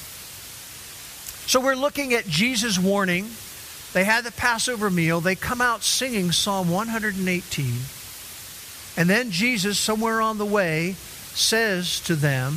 So 1.50 1.60
we're 1.60 1.76
looking 1.76 2.14
at 2.14 2.28
Jesus' 2.28 2.80
warning. 2.80 3.28
They 3.92 4.06
had 4.06 4.24
the 4.24 4.32
Passover 4.32 4.90
meal. 4.90 5.20
They 5.20 5.36
come 5.36 5.60
out 5.60 5.84
singing 5.84 6.32
Psalm 6.32 6.70
118. 6.70 7.66
And 8.96 9.10
then 9.10 9.32
Jesus, 9.32 9.78
somewhere 9.78 10.22
on 10.22 10.38
the 10.38 10.46
way, 10.46 10.94
says 10.94 12.00
to 12.02 12.16
them, 12.16 12.54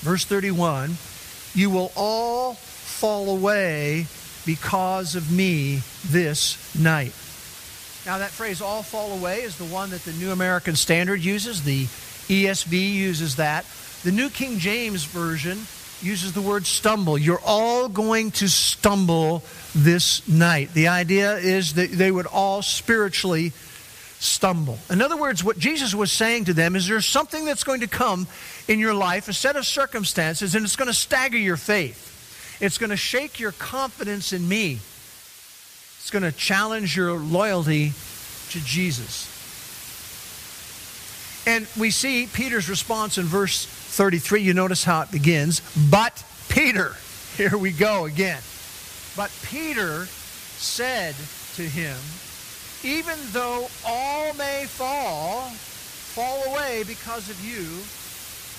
verse 0.00 0.24
31, 0.24 0.96
You 1.54 1.70
will 1.70 1.90
all 1.96 2.54
fall 2.54 3.30
away 3.30 4.06
because 4.44 5.16
of 5.16 5.32
me 5.32 5.80
this 6.04 6.74
night. 6.78 7.14
Now, 8.06 8.18
that 8.18 8.30
phrase, 8.30 8.60
all 8.60 8.82
fall 8.82 9.12
away, 9.12 9.40
is 9.40 9.56
the 9.56 9.64
one 9.64 9.90
that 9.90 10.04
the 10.04 10.12
New 10.12 10.30
American 10.30 10.76
Standard 10.76 11.20
uses. 11.20 11.64
The 11.64 11.84
ESV 11.84 12.92
uses 12.92 13.36
that. 13.36 13.64
The 14.02 14.12
New 14.12 14.28
King 14.28 14.58
James 14.58 15.04
Version 15.04 15.58
uses 16.02 16.34
the 16.34 16.42
word 16.42 16.66
stumble. 16.66 17.16
You're 17.16 17.40
all 17.44 17.88
going 17.88 18.30
to 18.32 18.48
stumble 18.48 19.42
this 19.74 20.28
night. 20.28 20.74
The 20.74 20.88
idea 20.88 21.36
is 21.38 21.74
that 21.74 21.92
they 21.92 22.10
would 22.10 22.26
all 22.26 22.60
spiritually 22.60 23.52
stumble. 24.18 24.78
In 24.90 25.00
other 25.00 25.16
words, 25.16 25.42
what 25.42 25.58
Jesus 25.58 25.94
was 25.94 26.12
saying 26.12 26.44
to 26.46 26.52
them 26.52 26.76
is 26.76 26.86
there's 26.86 27.06
something 27.06 27.46
that's 27.46 27.64
going 27.64 27.80
to 27.80 27.86
come 27.86 28.26
in 28.68 28.78
your 28.78 28.94
life, 28.94 29.28
a 29.28 29.32
set 29.32 29.56
of 29.56 29.64
circumstances, 29.64 30.54
and 30.54 30.64
it's 30.64 30.76
going 30.76 30.88
to 30.88 30.94
stagger 30.94 31.38
your 31.38 31.56
faith. 31.56 32.58
It's 32.60 32.76
going 32.76 32.90
to 32.90 32.96
shake 32.96 33.40
your 33.40 33.52
confidence 33.52 34.34
in 34.34 34.46
me. 34.46 34.80
It's 36.04 36.10
going 36.10 36.22
to 36.22 36.32
challenge 36.32 36.98
your 36.98 37.14
loyalty 37.14 37.94
to 38.50 38.60
Jesus. 38.62 39.26
And 41.46 41.66
we 41.80 41.90
see 41.90 42.28
Peter's 42.30 42.68
response 42.68 43.16
in 43.16 43.24
verse 43.24 43.64
33. 43.64 44.42
You 44.42 44.52
notice 44.52 44.84
how 44.84 45.00
it 45.00 45.10
begins. 45.10 45.62
But 45.90 46.22
Peter, 46.50 46.94
here 47.38 47.56
we 47.56 47.72
go 47.72 48.04
again. 48.04 48.42
But 49.16 49.32
Peter 49.44 50.04
said 50.04 51.14
to 51.56 51.62
him, 51.62 51.96
even 52.82 53.18
though 53.32 53.68
all 53.86 54.34
may 54.34 54.66
fall, 54.66 55.48
fall 55.48 56.52
away 56.52 56.84
because 56.86 57.30
of 57.30 57.42
you, 57.42 57.80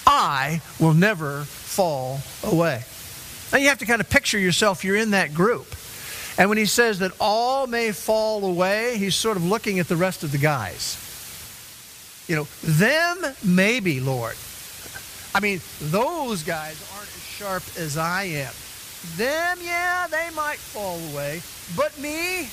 I 0.07 0.61
will 0.79 0.95
never 0.95 1.43
fall 1.43 2.21
away. 2.43 2.81
Now 3.51 3.59
you 3.59 3.67
have 3.67 3.77
to 3.77 3.85
kind 3.85 4.01
of 4.01 4.09
picture 4.09 4.39
yourself, 4.39 4.83
you're 4.83 4.95
in 4.95 5.11
that 5.11 5.35
group. 5.35 5.67
And 6.37 6.49
when 6.49 6.57
he 6.57 6.65
says 6.65 6.99
that 6.99 7.11
all 7.19 7.65
may 7.67 7.91
fall 7.91 8.45
away, 8.45 8.97
he's 8.97 9.15
sort 9.15 9.37
of 9.37 9.45
looking 9.45 9.79
at 9.79 9.87
the 9.87 9.95
rest 9.95 10.23
of 10.23 10.31
the 10.31 10.37
guys. 10.37 11.01
You 12.27 12.35
know, 12.35 12.47
them 12.63 13.35
maybe, 13.43 13.99
Lord. 13.99 14.35
I 15.33 15.39
mean, 15.39 15.61
those 15.79 16.43
guys 16.43 16.81
aren't 16.95 17.07
as 17.07 17.23
sharp 17.23 17.63
as 17.77 17.97
I 17.97 18.23
am. 18.23 18.53
Them, 19.17 19.59
yeah, 19.61 20.07
they 20.07 20.29
might 20.35 20.57
fall 20.57 20.99
away. 21.11 21.41
But 21.75 21.97
me, 21.99 22.49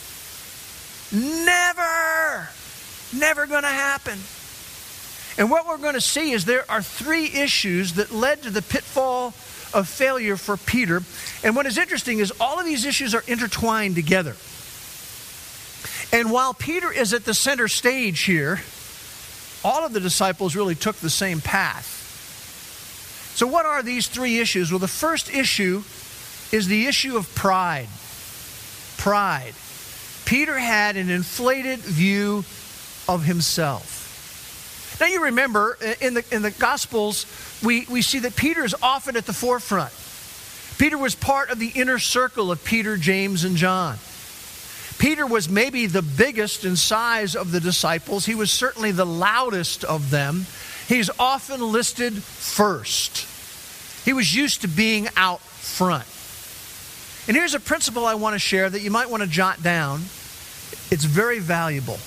Never. 1.12 2.48
Never 3.14 3.46
going 3.46 3.62
to 3.62 3.68
happen. 3.68 4.18
And 5.36 5.50
what 5.50 5.66
we're 5.66 5.78
going 5.78 5.94
to 5.94 6.00
see 6.00 6.32
is 6.32 6.44
there 6.46 6.64
are 6.70 6.80
three 6.80 7.26
issues 7.26 7.94
that 7.94 8.10
led 8.12 8.42
to 8.42 8.50
the 8.50 8.62
pitfall 8.62 9.34
of 9.74 9.88
failure 9.88 10.36
for 10.36 10.56
Peter. 10.56 11.02
And 11.42 11.56
what 11.56 11.66
is 11.66 11.78
interesting 11.78 12.18
is 12.18 12.32
all 12.40 12.58
of 12.58 12.64
these 12.64 12.84
issues 12.84 13.14
are 13.14 13.24
intertwined 13.26 13.94
together. 13.94 14.36
And 16.12 16.30
while 16.30 16.52
Peter 16.52 16.92
is 16.92 17.14
at 17.14 17.24
the 17.24 17.34
center 17.34 17.68
stage 17.68 18.22
here, 18.24 18.60
all 19.64 19.86
of 19.86 19.92
the 19.92 20.00
disciples 20.00 20.54
really 20.54 20.74
took 20.74 20.96
the 20.96 21.10
same 21.10 21.40
path. 21.40 22.00
So, 23.34 23.46
what 23.46 23.64
are 23.64 23.82
these 23.82 24.08
three 24.08 24.38
issues? 24.38 24.70
Well, 24.70 24.78
the 24.78 24.88
first 24.88 25.32
issue 25.32 25.82
is 26.52 26.68
the 26.68 26.86
issue 26.86 27.16
of 27.16 27.34
pride. 27.34 27.88
Pride. 28.98 29.54
Peter 30.26 30.58
had 30.58 30.96
an 30.96 31.08
inflated 31.08 31.80
view 31.80 32.44
of 33.08 33.24
himself. 33.24 34.01
Now, 35.02 35.08
you 35.08 35.24
remember 35.24 35.76
in 36.00 36.14
the, 36.14 36.24
in 36.30 36.42
the 36.42 36.52
Gospels, 36.52 37.26
we, 37.60 37.86
we 37.90 38.02
see 38.02 38.20
that 38.20 38.36
Peter 38.36 38.64
is 38.64 38.72
often 38.80 39.16
at 39.16 39.26
the 39.26 39.32
forefront. 39.32 39.92
Peter 40.78 40.96
was 40.96 41.16
part 41.16 41.50
of 41.50 41.58
the 41.58 41.72
inner 41.74 41.98
circle 41.98 42.52
of 42.52 42.62
Peter, 42.62 42.96
James, 42.96 43.42
and 43.42 43.56
John. 43.56 43.96
Peter 45.00 45.26
was 45.26 45.48
maybe 45.48 45.86
the 45.86 46.02
biggest 46.02 46.64
in 46.64 46.76
size 46.76 47.34
of 47.34 47.50
the 47.50 47.58
disciples. 47.58 48.26
He 48.26 48.36
was 48.36 48.52
certainly 48.52 48.92
the 48.92 49.04
loudest 49.04 49.82
of 49.82 50.10
them. 50.10 50.46
He's 50.86 51.10
often 51.18 51.60
listed 51.72 52.14
first. 52.22 53.26
He 54.04 54.12
was 54.12 54.32
used 54.32 54.60
to 54.60 54.68
being 54.68 55.08
out 55.16 55.40
front. 55.40 56.06
And 57.26 57.36
here's 57.36 57.54
a 57.54 57.60
principle 57.60 58.06
I 58.06 58.14
want 58.14 58.36
to 58.36 58.38
share 58.38 58.70
that 58.70 58.82
you 58.82 58.92
might 58.92 59.10
want 59.10 59.24
to 59.24 59.28
jot 59.28 59.64
down. 59.64 60.02
It's 60.92 61.02
very 61.02 61.40
valuable. 61.40 61.98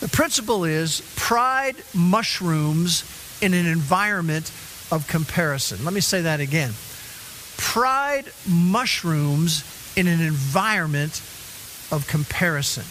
The 0.00 0.08
principle 0.08 0.64
is 0.64 1.00
pride 1.16 1.76
mushrooms 1.92 3.04
in 3.42 3.52
an 3.54 3.66
environment 3.66 4.52
of 4.92 5.06
comparison. 5.08 5.84
Let 5.84 5.92
me 5.92 6.00
say 6.00 6.22
that 6.22 6.40
again. 6.40 6.72
Pride 7.56 8.30
mushrooms 8.48 9.64
in 9.96 10.06
an 10.06 10.20
environment 10.20 11.20
of 11.90 12.06
comparison. 12.06 12.84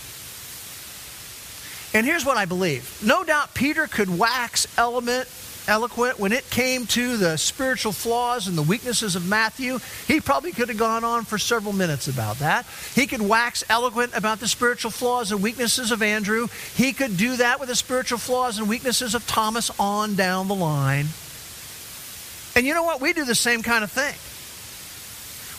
And 1.93 2.05
here's 2.05 2.25
what 2.25 2.37
I 2.37 2.45
believe. 2.45 3.01
No 3.03 3.23
doubt 3.23 3.53
Peter 3.53 3.87
could 3.87 4.17
wax 4.17 4.67
element 4.77 5.27
eloquent 5.67 6.19
when 6.19 6.31
it 6.31 6.49
came 6.49 6.85
to 6.87 7.17
the 7.17 7.37
spiritual 7.37 7.91
flaws 7.91 8.47
and 8.47 8.57
the 8.57 8.63
weaknesses 8.63 9.15
of 9.15 9.27
Matthew. 9.27 9.79
He 10.07 10.19
probably 10.19 10.51
could 10.51 10.69
have 10.69 10.77
gone 10.77 11.03
on 11.03 11.25
for 11.25 11.37
several 11.37 11.73
minutes 11.73 12.07
about 12.07 12.39
that. 12.39 12.65
He 12.95 13.07
could 13.07 13.21
wax 13.21 13.63
eloquent 13.69 14.15
about 14.15 14.39
the 14.39 14.47
spiritual 14.47 14.91
flaws 14.91 15.31
and 15.31 15.41
weaknesses 15.41 15.91
of 15.91 16.01
Andrew. 16.01 16.47
He 16.75 16.93
could 16.93 17.17
do 17.17 17.37
that 17.37 17.59
with 17.59 17.69
the 17.69 17.75
spiritual 17.75 18.17
flaws 18.17 18.57
and 18.59 18.69
weaknesses 18.69 19.15
of 19.15 19.25
Thomas 19.27 19.71
on 19.79 20.15
down 20.15 20.47
the 20.47 20.55
line. 20.55 21.07
And 22.55 22.65
you 22.65 22.73
know 22.73 22.83
what? 22.83 23.01
We 23.01 23.13
do 23.13 23.25
the 23.25 23.35
same 23.35 23.61
kind 23.61 23.83
of 23.83 23.91
thing. 23.91 24.15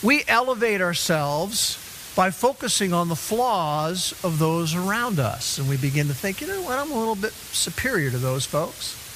We 0.05 0.23
elevate 0.27 0.81
ourselves 0.81 1.85
by 2.15 2.31
focusing 2.31 2.91
on 2.91 3.07
the 3.07 3.15
flaws 3.15 4.13
of 4.23 4.39
those 4.39 4.75
around 4.75 5.19
us. 5.19 5.57
And 5.57 5.69
we 5.69 5.77
begin 5.77 6.07
to 6.07 6.13
think, 6.13 6.41
you 6.41 6.47
know 6.47 6.61
what, 6.63 6.77
I'm 6.77 6.91
a 6.91 6.97
little 6.97 7.15
bit 7.15 7.31
superior 7.31 8.11
to 8.11 8.17
those 8.17 8.45
folks. 8.45 9.08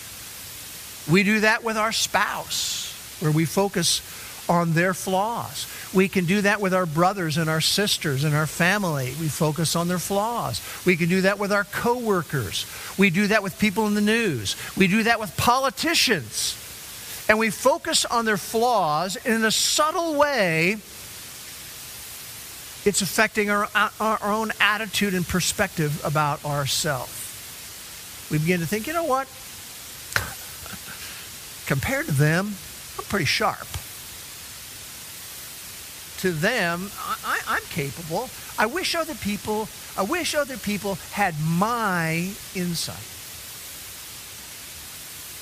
We 1.10 1.24
do 1.24 1.42
that 1.42 1.64
with 1.64 1.78
our 1.78 1.92
spouse, 1.92 3.18
where 3.20 3.32
we 3.32 3.46
focus 3.46 4.02
on 4.50 4.74
their 4.74 4.94
flaws. 4.94 5.68
We 5.94 6.08
can 6.08 6.26
do 6.26 6.42
that 6.42 6.60
with 6.60 6.74
our 6.74 6.86
brothers 6.86 7.38
and 7.38 7.50
our 7.50 7.62
sisters 7.62 8.24
and 8.24 8.34
our 8.36 8.48
family. 8.48 9.14
We 9.20 9.28
focus 9.28 9.76
on 9.76 9.88
their 9.88 10.00
flaws. 10.00 10.62
We 10.86 10.96
can 10.96 11.08
do 11.08 11.22
that 11.22 11.40
with 11.40 11.52
our 11.52 11.64
coworkers. 11.66 12.66
We 12.98 13.10
do 13.10 13.28
that 13.28 13.44
with 13.44 13.60
people 13.60 13.88
in 13.88 13.94
the 13.94 14.02
news. 14.02 14.56
We 14.76 14.88
do 14.88 15.04
that 15.04 15.20
with 15.20 15.36
politicians. 15.38 16.58
And 17.30 17.40
we 17.40 17.52
focus 17.52 18.06
on 18.06 18.26
their 18.26 18.38
flaws 18.38 19.16
in 19.18 19.44
a 19.46 19.52
subtle 19.52 20.16
way. 20.16 20.78
It's 22.86 23.02
affecting 23.02 23.50
our, 23.50 23.70
our 24.00 24.20
own 24.24 24.52
attitude 24.60 25.14
and 25.14 25.26
perspective 25.26 26.04
about 26.04 26.44
ourselves. 26.44 27.22
We 28.30 28.40
begin 28.40 28.60
to 28.60 28.68
think, 28.68 28.88
you 28.88 28.94
know 28.94 29.06
what? 29.06 29.28
Compared 31.68 32.06
to 32.08 32.12
them, 32.12 32.54
I'm 32.98 33.06
pretty 33.06 33.26
sharp. 33.26 33.68
To 36.22 36.32
them, 36.32 36.90
I, 37.26 37.40
am 37.48 37.62
capable. 37.70 38.30
I 38.58 38.66
wish 38.66 38.96
other 38.96 39.16
people, 39.16 39.68
I 39.98 40.04
wish 40.04 40.36
other 40.36 40.58
people 40.58 40.96
had 41.12 41.36
my 41.42 42.32
insight. 42.56 43.10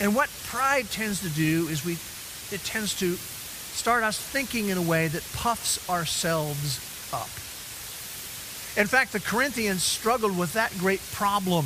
And 0.02 0.16
what 0.16 0.30
pride 0.46 0.90
tends 0.90 1.22
to 1.22 1.30
do 1.30 1.68
is 1.68 1.86
we 1.86 1.98
it 2.52 2.64
tends 2.66 2.98
to 3.00 3.16
start 3.16 4.04
us 4.04 4.20
thinking 4.20 4.70
in 4.70 4.78
a 4.78 4.82
way 4.82 5.08
that 5.08 5.24
puffs 5.34 5.88
ourselves 5.90 6.80
up. 7.14 7.30
In 8.78 8.88
fact, 8.88 9.14
the 9.14 9.20
Corinthians 9.20 9.84
struggled 9.84 10.38
with 10.38 10.54
that 10.54 10.76
great 10.78 11.02
problem. 11.12 11.66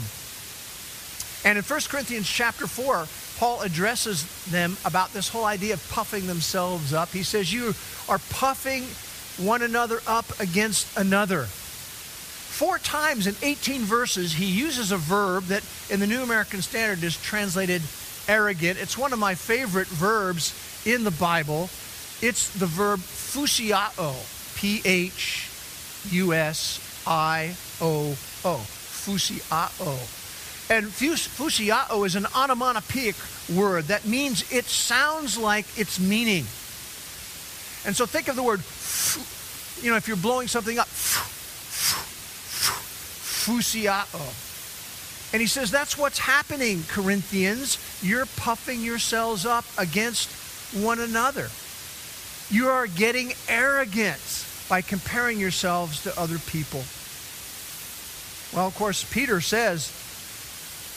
And 1.43 1.57
in 1.57 1.63
1 1.63 1.79
Corinthians 1.89 2.27
chapter 2.27 2.67
4, 2.67 3.07
Paul 3.37 3.61
addresses 3.61 4.23
them 4.45 4.77
about 4.85 5.11
this 5.11 5.29
whole 5.29 5.45
idea 5.45 5.73
of 5.73 5.89
puffing 5.89 6.27
themselves 6.27 6.93
up. 6.93 7.09
He 7.09 7.23
says, 7.23 7.51
You 7.51 7.73
are 8.07 8.19
puffing 8.29 8.83
one 9.37 9.61
another 9.61 9.99
up 10.07 10.39
against 10.39 10.97
another. 10.97 11.43
Four 11.43 12.79
times 12.79 13.27
in 13.27 13.35
18 13.41 13.81
verses, 13.81 14.33
he 14.33 14.45
uses 14.45 14.93
a 14.93 14.97
verb 14.97 15.45
that 15.45 15.63
in 15.89 15.99
the 15.99 16.07
New 16.07 16.23
American 16.23 16.61
Standard 16.61 17.03
is 17.03 17.21
translated 17.21 17.81
arrogant. 18.29 18.79
It's 18.79 18.97
one 18.97 19.11
of 19.11 19.19
my 19.19 19.35
favorite 19.35 19.87
verbs 19.87 20.53
in 20.85 21.03
the 21.03 21.11
Bible. 21.11 21.69
It's 22.21 22.49
the 22.57 22.65
verb 22.65 23.01
phusioo, 23.01 24.13
P 24.55 24.81
H 24.85 25.49
U 26.11 26.33
S 26.33 27.03
I 27.05 27.55
O 27.81 28.15
O, 28.45 28.57
phusioo. 28.57 30.24
And 30.69 30.87
phusioo 30.87 32.03
is 32.03 32.15
an 32.15 32.25
onomatopoeic 32.35 33.15
word 33.53 33.85
that 33.85 34.05
means 34.05 34.51
it 34.51 34.65
sounds 34.65 35.37
like 35.37 35.65
its 35.77 35.99
meaning. 35.99 36.45
And 37.85 37.95
so 37.95 38.07
think 38.07 38.27
of 38.29 38.35
the 38.35 38.41
word, 38.41 38.61
you 39.83 39.91
know, 39.91 39.97
if 39.97 40.07
you're 40.07 40.17
blowing 40.17 40.47
something 40.47 40.79
up, 40.79 40.87
phusioo. 43.45 43.91
And 45.33 45.41
he 45.41 45.47
says, 45.47 45.69
that's 45.69 45.97
what's 45.97 46.17
happening, 46.17 46.83
Corinthians. 46.87 47.77
You're 48.01 48.25
puffing 48.25 48.81
yourselves 48.81 49.45
up 49.45 49.65
against 49.77 50.31
one 50.73 50.99
another. 50.99 51.49
You 52.49 52.69
are 52.69 52.87
getting 52.87 53.33
arrogant 53.47 54.45
by 54.67 54.81
comparing 54.81 55.39
yourselves 55.39 56.01
to 56.03 56.19
other 56.19 56.39
people. 56.39 56.83
Well, 58.55 58.67
of 58.67 58.75
course, 58.75 59.03
Peter 59.03 59.41
says, 59.41 59.91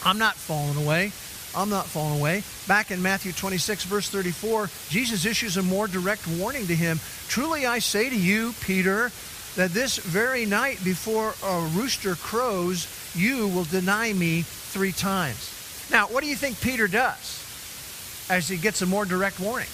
I'm 0.03 0.17
not 0.17 0.35
falling 0.35 0.83
away. 0.83 1.11
I'm 1.55 1.69
not 1.69 1.85
falling 1.85 2.19
away. 2.19 2.43
Back 2.67 2.91
in 2.91 3.01
Matthew 3.01 3.31
26, 3.31 3.85
verse 3.85 4.09
34, 4.09 4.69
Jesus 4.89 5.25
issues 5.25 5.57
a 5.57 5.63
more 5.63 5.87
direct 5.87 6.27
warning 6.27 6.67
to 6.67 6.75
him. 6.75 6.99
Truly 7.27 7.65
I 7.65 7.79
say 7.79 8.09
to 8.09 8.15
you, 8.15 8.53
Peter, 8.61 9.11
that 9.55 9.71
this 9.71 9.97
very 9.97 10.45
night 10.45 10.83
before 10.83 11.33
a 11.43 11.61
rooster 11.73 12.15
crows, 12.15 12.87
you 13.15 13.47
will 13.47 13.63
deny 13.65 14.13
me 14.13 14.43
three 14.43 14.91
times. 14.91 15.87
Now, 15.91 16.05
what 16.07 16.23
do 16.23 16.29
you 16.29 16.35
think 16.35 16.61
Peter 16.61 16.87
does 16.87 18.27
as 18.29 18.47
he 18.47 18.57
gets 18.57 18.81
a 18.81 18.85
more 18.85 19.05
direct 19.05 19.39
warning? 19.39 19.67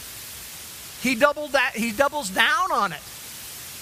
He 1.01 1.15
doubled 1.15 1.51
that 1.51 1.73
he 1.75 1.91
doubles 1.91 2.29
down 2.29 2.71
on 2.71 2.93
it. 2.93 3.01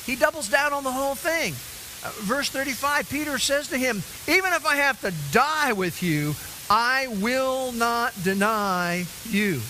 He 0.06 0.16
doubles 0.16 0.50
down 0.50 0.74
on 0.74 0.84
the 0.84 0.92
whole 0.92 1.16
thing. 1.16 1.54
Verse 2.04 2.50
35, 2.50 3.10
Peter 3.10 3.40
says 3.40 3.70
to 3.70 3.78
him, 3.78 4.04
Even 4.28 4.54
if 4.54 4.66
I 4.66 4.76
have 4.76 5.00
to 5.02 5.14
die 5.32 5.74
with 5.74 6.04
you, 6.04 6.36
I 6.70 7.08
will 7.08 7.72
not 7.72 8.14
deny 8.24 9.06
you. 9.30 9.62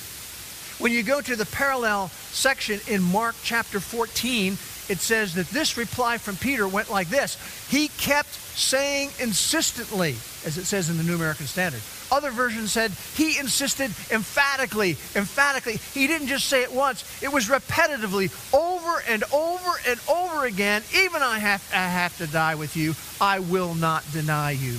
When 0.79 0.91
you 0.91 1.03
go 1.03 1.21
to 1.21 1.35
the 1.35 1.45
parallel 1.45 2.09
section 2.31 2.79
in 2.87 3.03
Mark 3.03 3.35
chapter 3.43 3.79
14, 3.79 4.53
it 4.89 4.97
says 4.97 5.35
that 5.35 5.47
this 5.49 5.77
reply 5.77 6.17
from 6.17 6.35
Peter 6.35 6.67
went 6.67 6.91
like 6.91 7.09
this 7.09 7.37
He 7.69 7.87
kept 7.89 8.29
saying 8.55 9.09
insistently, 9.19 10.11
as 10.45 10.57
it 10.57 10.65
says 10.65 10.89
in 10.89 10.97
the 10.97 11.03
New 11.03 11.15
American 11.15 11.47
Standard. 11.47 11.81
Other 12.11 12.29
versions 12.29 12.71
said 12.71 12.91
he 13.15 13.39
insisted 13.39 13.91
emphatically, 14.11 14.91
emphatically. 15.15 15.77
He 15.93 16.05
didn't 16.07 16.27
just 16.27 16.47
say 16.47 16.61
it 16.61 16.71
once, 16.71 17.03
it 17.23 17.33
was 17.33 17.47
repetitively, 17.47 18.31
over 18.53 19.03
and 19.07 19.23
over 19.33 19.71
and 19.87 19.99
over 20.09 20.45
again. 20.45 20.83
Even 20.95 21.21
I 21.21 21.39
have, 21.39 21.67
I 21.73 21.87
have 21.87 22.15
to 22.19 22.27
die 22.27 22.55
with 22.55 22.77
you, 22.77 22.93
I 23.19 23.39
will 23.39 23.73
not 23.73 24.03
deny 24.11 24.51
you. 24.51 24.77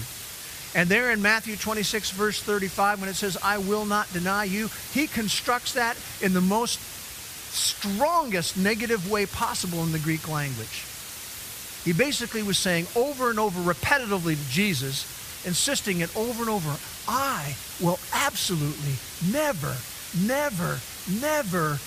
And 0.76 0.88
there 0.88 1.12
in 1.12 1.22
Matthew 1.22 1.56
26, 1.56 2.10
verse 2.12 2.42
35, 2.42 3.00
when 3.00 3.08
it 3.08 3.14
says, 3.14 3.36
I 3.42 3.58
will 3.58 3.86
not 3.86 4.12
deny 4.12 4.44
you, 4.44 4.68
he 4.92 5.06
constructs 5.06 5.74
that 5.74 5.96
in 6.20 6.34
the 6.34 6.40
most 6.40 6.80
strongest 7.54 8.56
negative 8.56 9.08
way 9.08 9.26
possible 9.26 9.84
in 9.84 9.92
the 9.92 10.00
Greek 10.00 10.28
language. 10.28 10.84
He 11.84 11.92
basically 11.92 12.42
was 12.42 12.56
saying 12.56 12.86
over 12.96 13.28
and 13.30 13.38
over 13.38 13.60
repetitively 13.60 14.36
to 14.36 14.50
Jesus, 14.50 15.04
insisting 15.44 16.00
it 16.00 16.14
over 16.16 16.42
and 16.42 16.50
over 16.50 16.74
I 17.06 17.54
will 17.80 17.98
absolutely 18.12 18.94
never, 19.30 19.76
never, 20.26 20.78
never, 21.20 21.78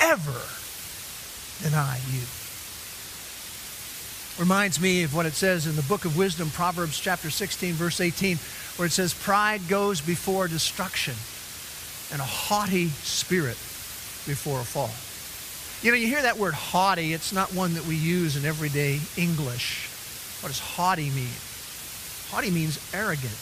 ever 0.00 0.40
deny 1.62 1.98
you. 2.12 2.22
Reminds 4.38 4.78
me 4.78 5.02
of 5.04 5.14
what 5.14 5.24
it 5.24 5.32
says 5.32 5.66
in 5.66 5.76
the 5.76 5.82
book 5.82 6.04
of 6.04 6.18
wisdom, 6.18 6.50
Proverbs 6.50 7.00
chapter 7.00 7.30
16, 7.30 7.72
verse 7.72 8.02
18, 8.02 8.36
where 8.76 8.84
it 8.84 8.92
says, 8.92 9.14
Pride 9.14 9.62
goes 9.66 10.02
before 10.02 10.46
destruction, 10.46 11.14
and 12.12 12.20
a 12.20 12.24
haughty 12.24 12.88
spirit 12.88 13.56
before 14.26 14.60
a 14.60 14.64
fall. 14.64 14.90
You 15.86 15.92
know, 15.92 15.98
you 15.98 16.08
hear 16.08 16.22
that 16.22 16.36
word 16.36 16.54
haughty, 16.54 17.12
it's 17.12 17.32
not 17.32 17.54
one 17.54 17.74
that 17.74 17.86
we 17.86 17.94
use 17.94 18.34
in 18.34 18.44
everyday 18.44 18.98
English. 19.16 19.86
What 20.40 20.48
does 20.48 20.58
haughty 20.58 21.10
mean? 21.10 21.30
Haughty 22.28 22.50
means 22.50 22.80
arrogant. 22.92 23.38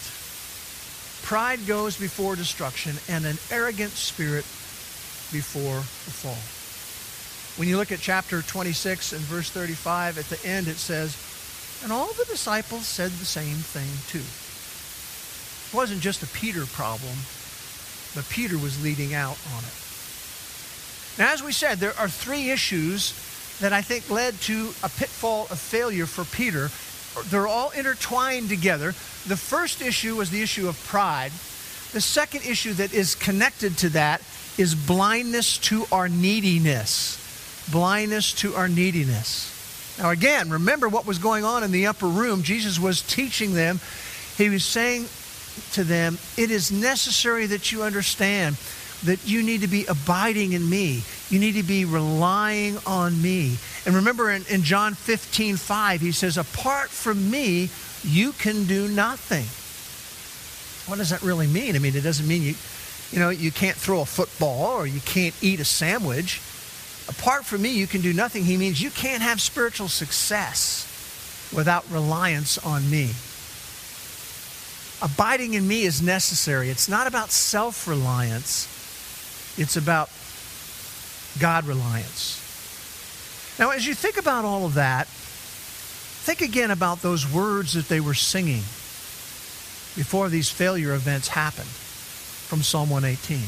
Pride 1.23 1.65
goes 1.65 1.97
before 1.97 2.35
destruction, 2.35 2.97
and 3.09 3.25
an 3.25 3.39
arrogant 3.49 3.93
spirit 3.93 4.45
before 5.33 5.77
the 5.77 6.13
fall. 6.13 6.37
When 7.57 7.67
you 7.67 7.77
look 7.77 7.91
at 7.91 7.97
chapter 7.97 8.43
26 8.43 9.13
and 9.13 9.21
verse 9.21 9.49
35, 9.49 10.19
at 10.19 10.25
the 10.25 10.47
end 10.47 10.67
it 10.67 10.77
says, 10.77 11.17
And 11.81 11.91
all 11.91 12.13
the 12.13 12.25
disciples 12.25 12.85
said 12.85 13.09
the 13.09 13.25
same 13.25 13.57
thing 13.57 13.89
too. 14.07 14.19
It 14.21 15.75
wasn't 15.75 16.01
just 16.01 16.21
a 16.21 16.27
Peter 16.27 16.67
problem, 16.67 17.17
but 18.13 18.29
Peter 18.29 18.59
was 18.59 18.83
leading 18.83 19.15
out 19.15 19.39
on 19.55 19.63
it. 19.63 19.84
Now, 21.17 21.31
as 21.31 21.41
we 21.41 21.51
said, 21.51 21.77
there 21.77 21.97
are 21.97 22.09
three 22.09 22.51
issues 22.51 23.13
that 23.59 23.71
I 23.71 23.81
think 23.81 24.09
led 24.09 24.33
to 24.41 24.73
a 24.83 24.89
pitfall 24.89 25.47
of 25.49 25.59
failure 25.59 26.05
for 26.05 26.25
Peter. 26.25 26.69
They're 27.29 27.47
all 27.47 27.69
intertwined 27.69 28.49
together. 28.49 28.87
The 29.27 29.37
first 29.37 29.81
issue 29.81 30.15
was 30.15 30.29
the 30.29 30.41
issue 30.41 30.67
of 30.67 30.77
pride. 30.85 31.31
The 31.93 32.01
second 32.01 32.45
issue 32.45 32.73
that 32.73 32.93
is 32.93 33.15
connected 33.15 33.77
to 33.79 33.89
that 33.89 34.21
is 34.57 34.75
blindness 34.75 35.57
to 35.59 35.85
our 35.91 36.09
neediness. 36.09 37.21
Blindness 37.71 38.33
to 38.33 38.53
our 38.55 38.67
neediness. 38.67 39.53
Now, 39.97 40.09
again, 40.09 40.49
remember 40.49 40.89
what 40.89 41.05
was 41.05 41.17
going 41.17 41.45
on 41.45 41.63
in 41.63 41.71
the 41.71 41.87
upper 41.87 42.07
room. 42.07 42.43
Jesus 42.43 42.77
was 42.77 43.01
teaching 43.01 43.53
them. 43.53 43.79
He 44.37 44.49
was 44.49 44.65
saying 44.65 45.07
to 45.71 45.85
them, 45.85 46.17
It 46.35 46.51
is 46.51 46.71
necessary 46.71 47.45
that 47.47 47.71
you 47.71 47.83
understand 47.83 48.57
that 49.05 49.27
you 49.27 49.43
need 49.43 49.61
to 49.61 49.67
be 49.67 49.85
abiding 49.85 50.53
in 50.53 50.69
me. 50.69 51.03
You 51.29 51.39
need 51.39 51.53
to 51.53 51.63
be 51.63 51.85
relying 51.85 52.77
on 52.85 53.21
me. 53.21 53.57
And 53.85 53.95
remember 53.95 54.31
in, 54.31 54.43
in 54.49 54.63
John 54.63 54.93
15, 54.93 55.57
5, 55.57 56.01
he 56.01 56.11
says, 56.11 56.37
Apart 56.37 56.89
from 56.89 57.29
me, 57.29 57.69
you 58.03 58.33
can 58.33 58.65
do 58.65 58.87
nothing. 58.87 59.45
What 60.89 60.97
does 60.97 61.09
that 61.09 61.21
really 61.23 61.47
mean? 61.47 61.75
I 61.75 61.79
mean, 61.79 61.95
it 61.95 62.03
doesn't 62.03 62.27
mean 62.27 62.43
you, 62.43 62.55
you 63.11 63.19
know, 63.19 63.29
you 63.29 63.51
can't 63.51 63.75
throw 63.75 64.01
a 64.01 64.05
football 64.05 64.73
or 64.77 64.85
you 64.85 64.99
can't 65.01 65.35
eat 65.41 65.59
a 65.59 65.65
sandwich. 65.65 66.41
Apart 67.07 67.45
from 67.45 67.61
me, 67.61 67.69
you 67.69 67.87
can 67.87 68.01
do 68.01 68.13
nothing. 68.13 68.45
He 68.45 68.57
means 68.57 68.81
you 68.81 68.89
can't 68.91 69.21
have 69.21 69.41
spiritual 69.41 69.87
success 69.87 70.91
without 71.53 71.89
reliance 71.91 72.57
on 72.59 72.89
me. 72.89 73.11
Abiding 75.01 75.53
in 75.53 75.67
me 75.67 75.83
is 75.83 76.01
necessary. 76.01 76.69
It's 76.69 76.89
not 76.89 77.05
about 77.05 77.29
self 77.29 77.87
reliance, 77.87 78.67
it's 79.57 79.77
about 79.77 80.09
God 81.39 81.65
reliance. 81.65 82.41
Now, 83.57 83.71
as 83.71 83.87
you 83.87 83.93
think 83.93 84.17
about 84.17 84.45
all 84.45 84.65
of 84.65 84.73
that, 84.73 85.07
think 85.07 86.41
again 86.41 86.71
about 86.71 87.01
those 87.01 87.31
words 87.31 87.73
that 87.73 87.87
they 87.87 87.99
were 87.99 88.13
singing 88.13 88.63
before 89.95 90.27
these 90.27 90.49
failure 90.49 90.93
events 90.93 91.29
happened 91.29 91.67
from 91.67 92.61
Psalm 92.61 92.89
118. 92.89 93.47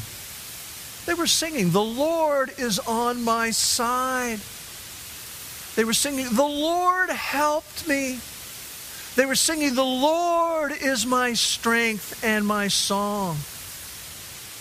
They 1.05 1.13
were 1.13 1.27
singing, 1.27 1.71
The 1.71 1.83
Lord 1.83 2.51
is 2.57 2.79
on 2.79 3.23
my 3.23 3.51
side. 3.51 4.39
They 5.75 5.83
were 5.83 5.93
singing, 5.93 6.27
The 6.31 6.43
Lord 6.43 7.09
helped 7.09 7.87
me. 7.87 8.19
They 9.15 9.25
were 9.25 9.35
singing, 9.35 9.75
The 9.75 9.83
Lord 9.83 10.71
is 10.71 11.05
my 11.05 11.33
strength 11.33 12.23
and 12.23 12.45
my 12.45 12.67
song. 12.67 13.37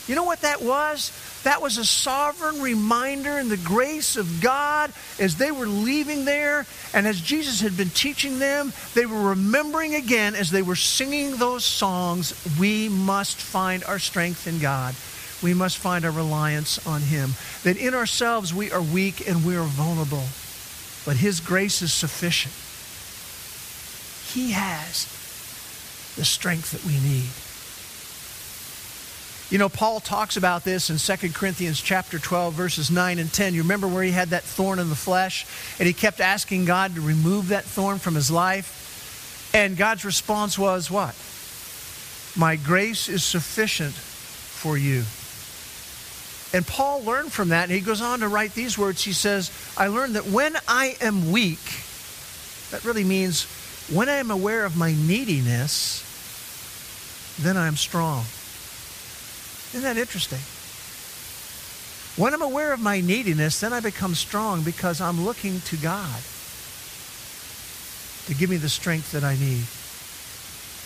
You 0.07 0.15
know 0.15 0.25
what 0.25 0.43
that 0.43 0.63
was? 0.63 1.11
That 1.43 1.61
was 1.61 1.79
a 1.79 1.85
sovereign 1.85 2.61
reminder 2.61 3.39
in 3.39 3.49
the 3.49 3.57
grace 3.57 4.17
of 4.17 4.41
God 4.41 4.93
as 5.19 5.37
they 5.37 5.51
were 5.51 5.67
leaving 5.67 6.25
there 6.25 6.65
and 6.95 7.07
as 7.07 7.21
Jesus 7.21 7.61
had 7.61 7.77
been 7.77 7.91
teaching 7.91 8.39
them. 8.39 8.73
They 8.95 9.07
were 9.07 9.31
remembering 9.31 9.95
again 9.95 10.35
as 10.35 10.51
they 10.51 10.63
were 10.63 10.77
singing 10.77 11.37
those 11.37 11.65
songs 11.65 12.35
we 12.59 12.89
must 12.89 13.37
find 13.37 13.83
our 13.85 13.99
strength 13.99 14.47
in 14.47 14.59
God. 14.61 14.95
we 15.43 15.53
must 15.55 15.77
find 15.79 16.05
our 16.05 16.11
reliance 16.11 16.85
on 16.87 17.03
Him. 17.03 17.31
That 17.65 17.77
in 17.77 17.95
ourselves 17.95 18.55
we 18.55 18.71
are 18.73 18.83
weak 18.83 19.29
and 19.29 19.45
we 19.45 19.57
are 19.57 19.65
vulnerable, 19.65 20.25
but 21.05 21.17
His 21.17 21.41
grace 21.41 21.83
is 21.83 21.93
sufficient. 21.93 22.55
He 24.33 24.53
has 24.53 25.05
the 26.17 26.25
strength 26.25 26.73
that 26.73 26.85
we 26.85 26.99
need. 26.99 27.31
You 29.49 29.59
know, 29.59 29.69
Paul 29.69 30.01
talks 30.01 30.37
about 30.37 30.65
this 30.65 30.91
in 30.91 30.99
2 30.99 31.33
Corinthians 31.33 31.81
chapter 31.81 32.19
12, 32.19 32.53
verses 32.55 32.91
9 32.91 33.21
and 33.21 33.33
10. 33.33 33.55
You 33.55 33.63
remember 33.63 33.87
where 33.87 34.03
he 34.03 34.11
had 34.11 34.31
that 34.31 34.43
thorn 34.43 34.81
in 34.81 34.89
the 34.89 34.97
flesh? 34.97 35.47
And 35.79 35.87
he 35.87 35.93
kept 35.93 36.21
asking 36.21 36.65
God 36.65 36.97
to 36.97 37.01
remove 37.01 37.49
that 37.49 37.63
thorn 37.63 37.99
from 37.99 38.17
his 38.17 38.29
life. 38.29 39.53
And 39.55 39.77
God's 39.77 40.05
response 40.05 40.59
was 40.59 40.91
what? 40.91 41.15
My 42.37 42.57
grace 42.57 43.09
is 43.09 43.23
sufficient 43.23 43.95
for 43.95 44.77
you. 44.77 45.05
And 46.53 46.67
Paul 46.67 47.05
learned 47.05 47.33
from 47.33 47.51
that, 47.51 47.65
and 47.65 47.73
he 47.73 47.81
goes 47.81 48.01
on 48.01 48.21
to 48.21 48.29
write 48.29 48.53
these 48.55 48.77
words. 48.77 49.05
He 49.05 49.13
says, 49.13 49.53
I 49.79 49.87
learned 49.87 50.17
that 50.17 50.27
when 50.27 50.57
I 50.67 50.97
am 51.01 51.31
weak, 51.31 51.61
that 52.73 52.85
really 52.85 53.05
means 53.05 53.45
when 53.93 54.09
I 54.09 54.15
am 54.17 54.33
aware 54.33 54.65
of 54.65 54.77
my 54.77 54.93
neediness, 54.93 56.03
then 57.41 57.57
I 57.57 57.69
am 57.69 57.77
strong. 57.77 58.25
Isn't 59.77 59.95
that 59.95 60.01
interesting? 60.01 60.41
When 62.17 62.33
I'm 62.33 62.41
aware 62.41 62.73
of 62.73 62.81
my 62.81 63.03
neediness, 63.03 63.61
then 63.61 63.75
I 63.75 63.81
become 63.81 64.15
strong 64.15 64.63
because 64.63 65.03
I'm 65.03 65.23
looking 65.23 65.61
to 65.61 65.77
God 65.77 66.19
to 68.25 68.35
give 68.35 68.49
me 68.49 68.57
the 68.57 68.71
strength 68.71 69.13
that 69.13 69.23
I 69.23 69.35
need. 69.35 69.65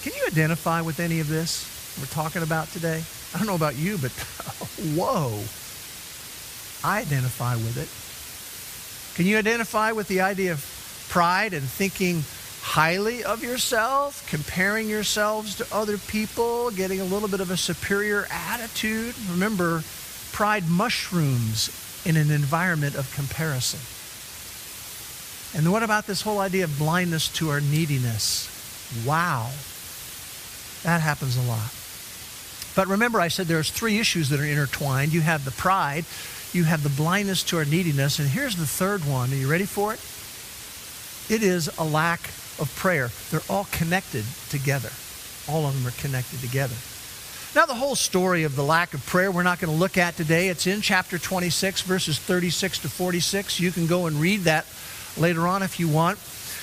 Can 0.02 0.12
you 0.18 0.26
identify 0.26 0.80
with 0.80 0.98
any 0.98 1.20
of 1.20 1.28
this 1.28 1.94
we're 2.00 2.06
talking 2.06 2.42
about 2.42 2.66
today? 2.72 3.04
I 3.32 3.38
don't 3.38 3.46
know 3.46 3.54
about 3.54 3.76
you, 3.76 3.96
but 3.96 4.10
whoa. 4.96 5.38
I 6.82 7.02
identify 7.02 7.54
with 7.54 7.76
it. 7.78 7.86
Can 9.16 9.30
you 9.30 9.38
identify 9.38 9.92
with 9.92 10.08
the 10.08 10.22
idea 10.22 10.50
of 10.50 11.06
pride 11.10 11.54
and 11.54 11.62
thinking 11.62 12.24
highly 12.62 13.24
of 13.24 13.42
yourself, 13.42 14.26
comparing 14.28 14.88
yourselves 14.88 15.56
to 15.56 15.66
other 15.74 15.98
people, 15.98 16.70
getting 16.70 17.00
a 17.00 17.04
little 17.04 17.28
bit 17.28 17.40
of 17.40 17.50
a 17.50 17.56
superior 17.56 18.26
attitude? 18.30 19.14
Remember, 19.30 19.82
pride 20.32 20.68
mushrooms 20.68 22.02
in 22.06 22.16
an 22.16 22.30
environment 22.30 22.94
of 22.94 23.12
comparison. 23.14 23.80
And 25.58 25.72
what 25.72 25.82
about 25.82 26.06
this 26.06 26.22
whole 26.22 26.38
idea 26.38 26.64
of 26.64 26.78
blindness 26.78 27.28
to 27.34 27.50
our 27.50 27.60
neediness? 27.60 28.48
Wow. 29.04 29.50
That 30.84 31.00
happens 31.00 31.36
a 31.36 31.42
lot. 31.42 31.74
But 32.76 32.86
remember, 32.86 33.20
I 33.20 33.28
said 33.28 33.46
there's 33.46 33.70
three 33.70 33.98
issues 33.98 34.28
that 34.28 34.40
are 34.40 34.44
intertwined. 34.44 35.12
You 35.12 35.22
have 35.22 35.44
the 35.44 35.50
pride, 35.50 36.04
you 36.52 36.64
have 36.64 36.82
the 36.82 36.88
blindness 36.88 37.42
to 37.44 37.58
our 37.58 37.64
neediness, 37.64 38.18
and 38.18 38.28
here's 38.28 38.56
the 38.56 38.66
third 38.66 39.04
one. 39.04 39.32
Are 39.32 39.36
you 39.36 39.50
ready 39.50 39.66
for 39.66 39.92
it? 39.92 40.00
It 41.34 41.42
is 41.42 41.68
a 41.78 41.84
lack 41.84 42.20
of 42.60 42.74
prayer. 42.76 43.10
They're 43.30 43.42
all 43.48 43.66
connected 43.72 44.24
together. 44.48 44.90
All 45.48 45.66
of 45.66 45.74
them 45.74 45.86
are 45.86 45.96
connected 45.96 46.40
together. 46.40 46.76
Now, 47.54 47.66
the 47.66 47.74
whole 47.74 47.96
story 47.96 48.44
of 48.44 48.54
the 48.54 48.62
lack 48.62 48.94
of 48.94 49.04
prayer 49.06 49.32
we're 49.32 49.42
not 49.42 49.58
going 49.58 49.72
to 49.72 49.78
look 49.78 49.98
at 49.98 50.16
today. 50.16 50.48
It's 50.48 50.68
in 50.68 50.82
chapter 50.82 51.18
26, 51.18 51.82
verses 51.82 52.18
36 52.18 52.80
to 52.80 52.88
46. 52.88 53.58
You 53.58 53.72
can 53.72 53.88
go 53.88 54.06
and 54.06 54.16
read 54.20 54.42
that 54.42 54.66
later 55.18 55.48
on 55.48 55.62
if 55.62 55.80
you 55.80 55.88
want. 55.88 56.18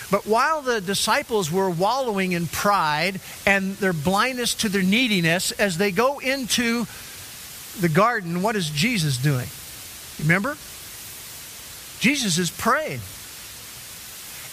But 0.09 0.25
while 0.25 0.61
the 0.61 0.79
disciples 0.79 1.51
were 1.51 1.69
wallowing 1.69 2.31
in 2.31 2.47
pride 2.47 3.19
and 3.45 3.75
their 3.75 3.91
blindness 3.91 4.53
to 4.55 4.69
their 4.69 4.81
neediness, 4.81 5.51
as 5.51 5.77
they 5.77 5.91
go 5.91 6.19
into 6.19 6.85
the 7.81 7.89
garden, 7.89 8.41
what 8.41 8.55
is 8.55 8.69
Jesus 8.69 9.17
doing? 9.17 9.47
Remember? 10.19 10.55
Jesus 11.99 12.37
is 12.37 12.49
praying. 12.49 13.01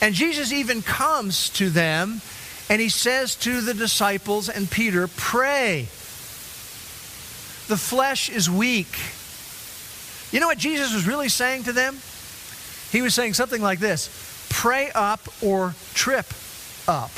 And 0.04 0.14
Jesus 0.14 0.52
even 0.52 0.82
comes 0.82 1.48
to 1.54 1.70
them 1.70 2.20
and 2.68 2.78
he 2.78 2.90
says 2.90 3.36
to 3.36 3.62
the 3.62 3.72
disciples 3.72 4.50
and 4.50 4.70
Peter, 4.70 5.08
Pray. 5.08 5.88
The 7.68 7.78
flesh 7.78 8.28
is 8.28 8.50
weak. 8.50 8.98
You 10.30 10.40
know 10.40 10.46
what 10.46 10.58
Jesus 10.58 10.92
was 10.92 11.06
really 11.06 11.30
saying 11.30 11.62
to 11.62 11.72
them? 11.72 11.94
He 12.92 13.00
was 13.00 13.14
saying 13.14 13.32
something 13.32 13.62
like 13.62 13.78
this 13.78 14.10
pray 14.50 14.90
up 14.94 15.26
or 15.42 15.74
trip 15.94 16.26
up. 16.86 17.10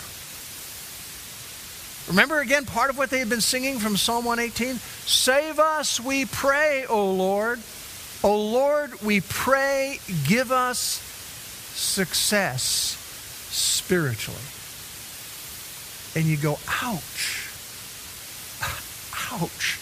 Remember 2.06 2.38
again 2.38 2.66
part 2.66 2.90
of 2.90 2.96
what 2.96 3.10
they 3.10 3.18
had 3.18 3.28
been 3.28 3.40
singing 3.40 3.80
from 3.80 3.96
Psalm 3.96 4.24
118? 4.24 4.76
Save 4.76 5.58
us, 5.58 5.98
we 5.98 6.24
pray, 6.24 6.86
O 6.88 7.10
Lord. 7.10 7.58
O 8.22 8.40
Lord, 8.48 9.02
we 9.02 9.22
pray, 9.22 9.98
give 10.24 10.52
us 10.52 11.02
success 11.76 12.96
spiritually. 13.50 14.40
And 16.14 16.24
you 16.24 16.36
go, 16.36 16.58
ouch. 16.82 17.42
Ouch. 19.32 19.80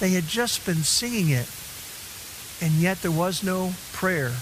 They 0.00 0.10
had 0.10 0.24
just 0.24 0.64
been 0.64 0.82
singing 0.82 1.28
it, 1.28 1.48
and 2.60 2.72
yet 2.80 3.02
there 3.02 3.10
was 3.10 3.44
no 3.44 3.74
prayer 3.92 4.32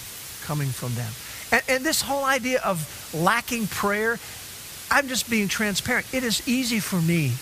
coming 0.44 0.68
from 0.68 0.94
them. 0.94 1.12
And, 1.52 1.62
and 1.68 1.84
this 1.84 2.00
whole 2.00 2.24
idea 2.24 2.60
of 2.64 3.10
lacking 3.12 3.66
prayer, 3.66 4.18
I'm 4.90 5.08
just 5.08 5.28
being 5.28 5.48
transparent. 5.48 6.06
It 6.14 6.22
is 6.22 6.46
easy 6.48 6.78
for 6.78 7.00
me. 7.00 7.32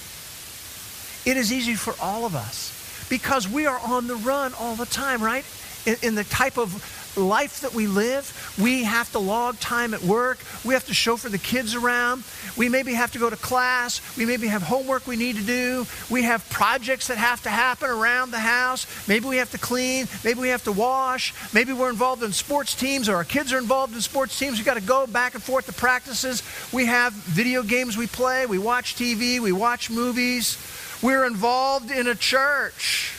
It 1.31 1.37
is 1.37 1.53
easy 1.53 1.75
for 1.75 1.95
all 2.01 2.25
of 2.25 2.35
us 2.35 3.07
because 3.11 3.47
we 3.47 3.67
are 3.67 3.79
on 3.79 4.07
the 4.07 4.17
run 4.17 4.55
all 4.55 4.75
the 4.75 4.87
time, 4.87 5.23
right? 5.23 5.45
In, 5.85 5.97
in 6.03 6.15
the 6.15 6.25
type 6.25 6.59
of 6.59 6.73
life 7.19 7.61
that 7.61 7.75
we 7.75 7.87
live, 7.87 8.55
we 8.61 8.85
have 8.85 9.11
to 9.13 9.19
log 9.19 9.59
time 9.61 9.95
at 9.95 10.03
work. 10.03 10.39
We 10.65 10.75
have 10.75 10.87
to 10.87 10.95
chauffeur 10.95 11.29
the 11.29 11.39
kids 11.39 11.75
around. 11.75 12.25
We 12.57 12.69
maybe 12.69 12.95
have 12.95 13.13
to 13.13 13.19
go 13.19 13.31
to 13.31 13.37
class. 13.37 14.01
We 14.17 14.27
maybe 14.27 14.47
have 14.49 14.63
homework 14.63 15.07
we 15.07 15.17
need 15.17 15.37
to 15.37 15.43
do. 15.43 15.87
We 16.11 16.23
have 16.23 16.49
projects 16.51 17.09
that 17.09 17.19
have 17.19 17.43
to 17.43 17.51
happen 17.51 17.91
around 17.91 18.31
the 18.31 18.39
house. 18.39 18.87
Maybe 19.09 19.27
we 19.27 19.37
have 19.37 19.51
to 19.53 19.59
clean. 19.59 20.07
Maybe 20.25 20.41
we 20.41 20.49
have 20.49 20.65
to 20.65 20.73
wash. 20.73 21.35
Maybe 21.53 21.73
we're 21.73 21.91
involved 21.91 22.23
in 22.23 22.33
sports 22.33 22.75
teams 22.75 23.09
or 23.09 23.17
our 23.17 23.25
kids 23.25 23.53
are 23.53 23.59
involved 23.59 23.95
in 23.95 24.01
sports 24.01 24.39
teams. 24.39 24.59
We've 24.59 24.67
got 24.67 24.75
to 24.75 24.81
go 24.81 25.07
back 25.07 25.35
and 25.35 25.43
forth 25.43 25.67
to 25.67 25.73
practices. 25.73 26.43
We 26.73 26.87
have 26.87 27.13
video 27.13 27.63
games 27.63 27.97
we 27.97 28.07
play. 28.07 28.47
We 28.47 28.59
watch 28.59 28.95
TV. 28.95 29.41
We 29.41 29.53
watch 29.53 29.91
movies. 29.91 30.59
We're 31.03 31.27
involved 31.27 31.91
in 31.91 32.09
a 32.09 32.15
church. 32.15 33.18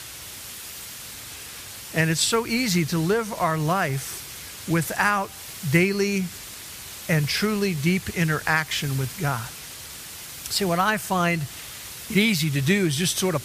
And 1.94 2.10
it's 2.10 2.20
so 2.20 2.46
easy 2.46 2.84
to 2.86 2.98
live 2.98 3.32
our 3.34 3.58
life 3.58 4.66
without 4.68 5.30
daily 5.72 6.24
and 7.08 7.26
truly 7.26 7.74
deep 7.74 8.16
interaction 8.16 8.96
with 8.96 9.16
God. 9.20 9.48
See, 10.52 10.64
what 10.64 10.78
I 10.78 10.96
find 10.96 11.42
easy 12.10 12.50
to 12.50 12.60
do 12.60 12.86
is 12.86 12.96
just 12.96 13.16
sort 13.16 13.34
of 13.34 13.42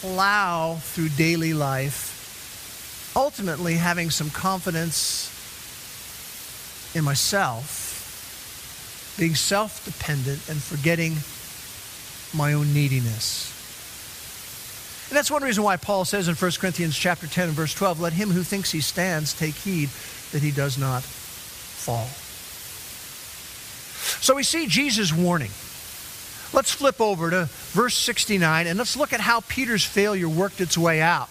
plow 0.00 0.76
through 0.80 1.08
daily 1.10 1.52
life, 1.52 3.12
ultimately 3.16 3.74
having 3.74 4.10
some 4.10 4.30
confidence 4.30 5.28
in 6.94 7.04
myself, 7.04 9.16
being 9.18 9.34
self 9.34 9.84
dependent, 9.84 10.48
and 10.48 10.62
forgetting 10.62 11.16
my 12.32 12.52
own 12.52 12.72
neediness. 12.72 13.59
And 15.10 15.16
that's 15.16 15.30
one 15.30 15.42
reason 15.42 15.64
why 15.64 15.76
Paul 15.76 16.04
says 16.04 16.28
in 16.28 16.36
1 16.36 16.50
Corinthians 16.52 16.96
chapter 16.96 17.26
10 17.26 17.48
and 17.48 17.56
verse 17.56 17.74
12, 17.74 17.98
let 17.98 18.12
him 18.12 18.30
who 18.30 18.44
thinks 18.44 18.70
he 18.70 18.80
stands 18.80 19.34
take 19.34 19.56
heed 19.56 19.88
that 20.30 20.40
he 20.40 20.52
does 20.52 20.78
not 20.78 21.02
fall. 21.02 22.06
So 24.22 24.36
we 24.36 24.44
see 24.44 24.68
Jesus' 24.68 25.12
warning. 25.12 25.50
Let's 26.52 26.72
flip 26.72 27.00
over 27.00 27.28
to 27.28 27.46
verse 27.72 27.96
69 27.96 28.68
and 28.68 28.78
let's 28.78 28.96
look 28.96 29.12
at 29.12 29.18
how 29.18 29.40
Peter's 29.40 29.84
failure 29.84 30.28
worked 30.28 30.60
its 30.60 30.78
way 30.78 31.00
out. 31.00 31.28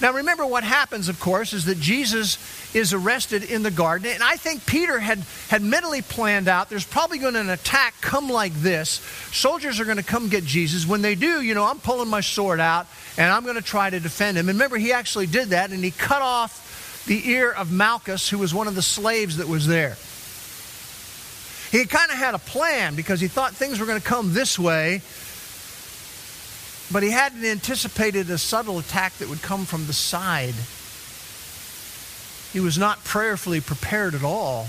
Now, 0.00 0.14
remember 0.14 0.46
what 0.46 0.64
happens, 0.64 1.08
of 1.08 1.20
course, 1.20 1.52
is 1.52 1.66
that 1.66 1.78
Jesus 1.78 2.38
is 2.74 2.94
arrested 2.94 3.44
in 3.44 3.62
the 3.62 3.70
garden. 3.70 4.10
And 4.12 4.22
I 4.22 4.36
think 4.36 4.64
Peter 4.64 4.98
had, 4.98 5.18
had 5.48 5.62
mentally 5.62 6.00
planned 6.00 6.48
out 6.48 6.70
there's 6.70 6.86
probably 6.86 7.18
going 7.18 7.34
to 7.34 7.40
an 7.40 7.50
attack 7.50 7.94
come 8.00 8.30
like 8.30 8.54
this. 8.54 9.02
Soldiers 9.32 9.78
are 9.78 9.84
going 9.84 9.98
to 9.98 10.02
come 10.02 10.28
get 10.28 10.44
Jesus. 10.44 10.86
When 10.86 11.02
they 11.02 11.14
do, 11.14 11.42
you 11.42 11.54
know, 11.54 11.64
I'm 11.64 11.78
pulling 11.78 12.08
my 12.08 12.22
sword 12.22 12.60
out 12.60 12.86
and 13.18 13.30
I'm 13.30 13.44
going 13.44 13.56
to 13.56 13.62
try 13.62 13.90
to 13.90 14.00
defend 14.00 14.38
him. 14.38 14.48
And 14.48 14.56
remember, 14.56 14.78
he 14.78 14.92
actually 14.92 15.26
did 15.26 15.48
that 15.48 15.70
and 15.70 15.84
he 15.84 15.90
cut 15.90 16.22
off 16.22 17.04
the 17.06 17.28
ear 17.30 17.50
of 17.50 17.70
Malchus, 17.70 18.28
who 18.28 18.38
was 18.38 18.54
one 18.54 18.68
of 18.68 18.74
the 18.74 18.82
slaves 18.82 19.36
that 19.36 19.48
was 19.48 19.66
there. 19.66 19.96
He 21.70 21.84
kind 21.84 22.10
of 22.10 22.16
had 22.16 22.34
a 22.34 22.38
plan 22.38 22.96
because 22.96 23.20
he 23.20 23.28
thought 23.28 23.52
things 23.52 23.78
were 23.78 23.86
going 23.86 24.00
to 24.00 24.06
come 24.06 24.32
this 24.32 24.58
way 24.58 25.02
but 26.92 27.02
he 27.02 27.10
hadn't 27.10 27.44
anticipated 27.44 28.28
a 28.30 28.38
subtle 28.38 28.78
attack 28.78 29.14
that 29.14 29.28
would 29.28 29.42
come 29.42 29.64
from 29.64 29.86
the 29.86 29.92
side. 29.92 30.54
He 32.52 32.60
was 32.60 32.78
not 32.78 33.04
prayerfully 33.04 33.60
prepared 33.60 34.14
at 34.14 34.24
all. 34.24 34.68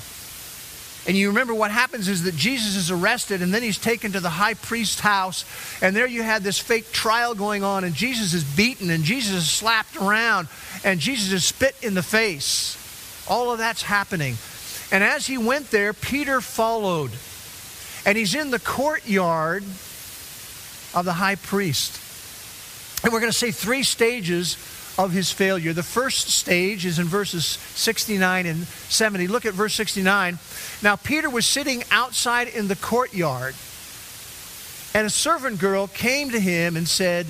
And 1.07 1.17
you 1.17 1.29
remember 1.29 1.55
what 1.55 1.71
happens 1.71 2.07
is 2.07 2.23
that 2.23 2.35
Jesus 2.35 2.75
is 2.75 2.91
arrested 2.91 3.41
and 3.41 3.51
then 3.51 3.63
he's 3.63 3.79
taken 3.79 4.11
to 4.11 4.19
the 4.19 4.29
high 4.29 4.53
priest's 4.53 4.99
house. 4.99 5.45
And 5.81 5.95
there 5.95 6.05
you 6.05 6.21
had 6.21 6.43
this 6.43 6.59
fake 6.59 6.91
trial 6.91 7.33
going 7.33 7.63
on, 7.63 7.83
and 7.83 7.95
Jesus 7.95 8.35
is 8.35 8.43
beaten 8.43 8.91
and 8.91 9.03
Jesus 9.03 9.33
is 9.33 9.49
slapped 9.49 9.95
around 9.95 10.47
and 10.83 10.99
Jesus 10.99 11.33
is 11.33 11.43
spit 11.43 11.75
in 11.81 11.95
the 11.95 12.03
face. 12.03 12.77
All 13.27 13.51
of 13.51 13.57
that's 13.57 13.81
happening. 13.81 14.35
And 14.91 15.03
as 15.03 15.25
he 15.25 15.39
went 15.39 15.71
there, 15.71 15.93
Peter 15.93 16.39
followed. 16.39 17.11
And 18.05 18.17
he's 18.17 18.35
in 18.35 18.51
the 18.51 18.59
courtyard 18.59 19.63
of 20.93 21.05
the 21.05 21.13
high 21.13 21.35
priest. 21.35 22.10
And 23.03 23.11
we're 23.11 23.19
going 23.19 23.31
to 23.31 23.37
say 23.37 23.51
three 23.51 23.83
stages 23.83 24.57
of 24.97 25.11
his 25.11 25.31
failure. 25.31 25.73
The 25.73 25.83
first 25.83 26.29
stage 26.29 26.85
is 26.85 26.99
in 26.99 27.07
verses 27.07 27.45
69 27.45 28.45
and 28.45 28.67
70. 28.67 29.27
Look 29.27 29.45
at 29.45 29.53
verse 29.53 29.73
69. 29.73 30.37
Now, 30.83 30.95
Peter 30.95 31.29
was 31.29 31.45
sitting 31.45 31.83
outside 31.91 32.47
in 32.47 32.67
the 32.67 32.75
courtyard, 32.75 33.55
and 34.93 35.07
a 35.07 35.09
servant 35.09 35.59
girl 35.59 35.87
came 35.87 36.29
to 36.31 36.39
him 36.39 36.75
and 36.75 36.87
said, 36.87 37.27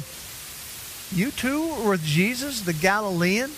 You 1.12 1.32
too 1.32 1.76
were 1.84 1.92
with 1.92 2.04
Jesus, 2.04 2.62
the 2.62 2.74
Galilean? 2.74 3.52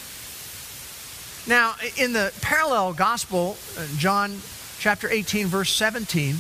Now, 1.48 1.76
in 1.98 2.14
the 2.14 2.32
parallel 2.42 2.94
gospel, 2.94 3.58
uh, 3.78 3.86
John 3.98 4.40
chapter 4.80 5.10
18, 5.10 5.48
verse 5.48 5.72
17, 5.72 6.36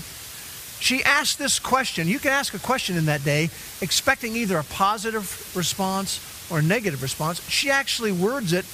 she 0.84 1.04
asked 1.04 1.40
this 1.40 1.60
question. 1.60 2.08
You 2.08 2.20
can 2.20 2.32
ask 2.32 2.54
a 2.54 2.60
question 2.60 2.98
in 2.98 3.06
that 3.06 3.24
day, 3.24 3.50
expecting 3.82 4.36
either 4.36 4.58
a 4.58 4.64
positive 4.66 5.56
response 5.56 6.20
or 6.52 6.60
a 6.60 6.62
negative 6.62 7.02
response. 7.02 7.48
She 7.50 7.72
actually 7.72 8.12
words 8.12 8.52
it 8.52 8.66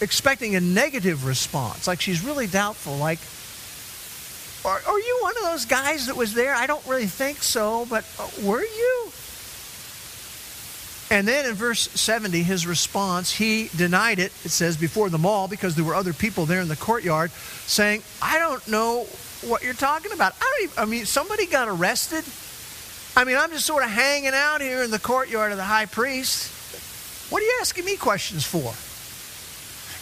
expecting 0.00 0.56
a 0.56 0.60
negative 0.60 1.26
response, 1.26 1.86
like 1.86 2.00
she's 2.00 2.24
really 2.24 2.46
doubtful, 2.46 2.96
like, 2.96 3.18
are, 4.64 4.82
are 4.90 4.98
you 4.98 5.18
one 5.22 5.36
of 5.36 5.42
those 5.44 5.66
guys 5.66 6.06
that 6.06 6.16
was 6.16 6.34
there? 6.34 6.54
I 6.54 6.66
don't 6.66 6.84
really 6.86 7.06
think 7.06 7.42
so, 7.42 7.86
but 7.88 8.04
uh, 8.18 8.28
were 8.42 8.62
you? 8.62 9.12
And 11.10 11.26
then 11.26 11.44
in 11.44 11.54
verse 11.54 11.90
70, 11.90 12.44
his 12.44 12.68
response, 12.68 13.32
he 13.32 13.68
denied 13.76 14.20
it, 14.20 14.32
it 14.44 14.50
says, 14.50 14.76
before 14.76 15.08
them 15.10 15.26
all, 15.26 15.48
because 15.48 15.74
there 15.74 15.84
were 15.84 15.96
other 15.96 16.12
people 16.12 16.46
there 16.46 16.60
in 16.60 16.68
the 16.68 16.76
courtyard, 16.76 17.32
saying, 17.66 18.02
I 18.22 18.38
don't 18.38 18.66
know 18.68 19.06
what 19.42 19.64
you're 19.64 19.74
talking 19.74 20.12
about. 20.12 20.34
I 20.40 20.44
don't 20.44 20.62
even, 20.62 20.78
I 20.78 20.84
mean, 20.84 21.06
somebody 21.06 21.46
got 21.46 21.66
arrested. 21.66 22.24
I 23.16 23.24
mean, 23.24 23.36
I'm 23.36 23.50
just 23.50 23.66
sort 23.66 23.82
of 23.82 23.90
hanging 23.90 24.34
out 24.34 24.60
here 24.60 24.84
in 24.84 24.92
the 24.92 25.00
courtyard 25.00 25.50
of 25.50 25.58
the 25.58 25.64
high 25.64 25.86
priest. 25.86 27.32
What 27.32 27.42
are 27.42 27.46
you 27.46 27.58
asking 27.60 27.84
me 27.84 27.96
questions 27.96 28.44
for? 28.44 28.72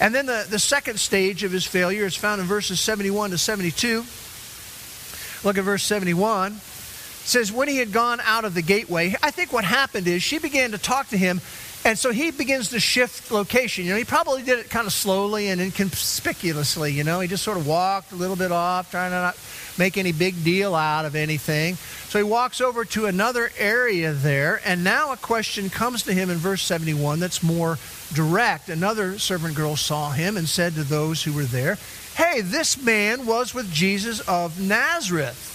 And 0.04 0.14
then 0.14 0.26
the, 0.26 0.46
the 0.48 0.58
second 0.58 1.00
stage 1.00 1.42
of 1.42 1.52
his 1.52 1.66
failure 1.66 2.04
is 2.04 2.16
found 2.16 2.40
in 2.40 2.46
verses 2.46 2.80
71 2.80 3.30
to 3.30 3.38
72. 3.38 4.04
Look 5.42 5.56
at 5.58 5.64
verse 5.64 5.84
71. 5.84 6.60
Says, 7.28 7.52
When 7.52 7.68
he 7.68 7.76
had 7.76 7.92
gone 7.92 8.20
out 8.24 8.46
of 8.46 8.54
the 8.54 8.62
gateway, 8.62 9.14
I 9.22 9.30
think 9.30 9.52
what 9.52 9.62
happened 9.62 10.06
is 10.08 10.22
she 10.22 10.38
began 10.38 10.70
to 10.70 10.78
talk 10.78 11.08
to 11.08 11.18
him, 11.18 11.42
and 11.84 11.98
so 11.98 12.10
he 12.10 12.30
begins 12.30 12.70
to 12.70 12.80
shift 12.80 13.30
location. 13.30 13.84
You 13.84 13.90
know, 13.90 13.98
he 13.98 14.04
probably 14.06 14.42
did 14.42 14.58
it 14.58 14.70
kind 14.70 14.86
of 14.86 14.94
slowly 14.94 15.48
and 15.48 15.60
inconspicuously. 15.60 16.94
You 16.94 17.04
know, 17.04 17.20
he 17.20 17.28
just 17.28 17.44
sort 17.44 17.58
of 17.58 17.66
walked 17.66 18.12
a 18.12 18.14
little 18.14 18.34
bit 18.34 18.50
off, 18.50 18.90
trying 18.90 19.10
to 19.10 19.16
not 19.16 19.36
make 19.76 19.98
any 19.98 20.10
big 20.10 20.42
deal 20.42 20.74
out 20.74 21.04
of 21.04 21.14
anything. 21.14 21.74
So 22.08 22.18
he 22.18 22.24
walks 22.24 22.62
over 22.62 22.86
to 22.86 23.04
another 23.04 23.50
area 23.58 24.14
there, 24.14 24.62
and 24.64 24.82
now 24.82 25.12
a 25.12 25.18
question 25.18 25.68
comes 25.68 26.04
to 26.04 26.14
him 26.14 26.30
in 26.30 26.38
verse 26.38 26.62
71 26.62 27.20
that's 27.20 27.42
more 27.42 27.76
direct. 28.14 28.70
Another 28.70 29.18
servant 29.18 29.54
girl 29.54 29.76
saw 29.76 30.12
him 30.12 30.38
and 30.38 30.48
said 30.48 30.76
to 30.76 30.82
those 30.82 31.24
who 31.24 31.34
were 31.34 31.44
there, 31.44 31.76
Hey, 32.14 32.40
this 32.40 32.82
man 32.82 33.26
was 33.26 33.52
with 33.52 33.70
Jesus 33.70 34.20
of 34.20 34.58
Nazareth. 34.58 35.47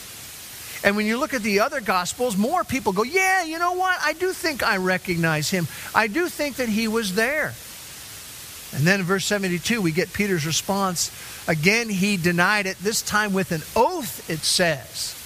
And 0.83 0.97
when 0.97 1.05
you 1.05 1.17
look 1.17 1.33
at 1.33 1.43
the 1.43 1.61
other 1.61 1.79
gospels, 1.79 2.35
more 2.35 2.63
people 2.63 2.91
go, 2.91 3.03
Yeah, 3.03 3.43
you 3.43 3.57
know 3.57 3.73
what? 3.73 3.97
I 4.03 4.13
do 4.13 4.33
think 4.33 4.63
I 4.63 4.77
recognize 4.77 5.49
him. 5.49 5.67
I 5.95 6.07
do 6.07 6.27
think 6.27 6.57
that 6.57 6.69
he 6.69 6.87
was 6.87 7.15
there. 7.15 7.53
And 8.75 8.87
then 8.87 8.99
in 8.99 9.05
verse 9.05 9.25
72, 9.25 9.81
we 9.81 9.91
get 9.91 10.11
Peter's 10.13 10.45
response. 10.45 11.11
Again, 11.47 11.89
he 11.89 12.17
denied 12.17 12.65
it, 12.65 12.77
this 12.79 13.01
time 13.01 13.33
with 13.33 13.51
an 13.51 13.61
oath, 13.75 14.29
it 14.29 14.39
says. 14.39 15.19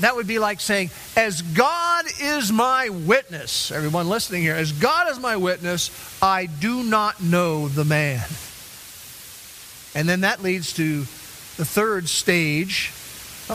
That 0.00 0.14
would 0.16 0.26
be 0.26 0.38
like 0.38 0.60
saying, 0.60 0.90
As 1.16 1.42
God 1.42 2.06
is 2.20 2.50
my 2.50 2.88
witness, 2.88 3.70
everyone 3.70 4.08
listening 4.08 4.42
here, 4.42 4.54
as 4.54 4.72
God 4.72 5.10
is 5.10 5.18
my 5.18 5.36
witness, 5.36 5.90
I 6.22 6.46
do 6.46 6.82
not 6.82 7.22
know 7.22 7.68
the 7.68 7.84
man. 7.84 8.24
And 9.94 10.08
then 10.08 10.22
that 10.22 10.42
leads 10.42 10.72
to 10.74 11.00
the 11.00 11.66
third 11.66 12.08
stage 12.08 12.92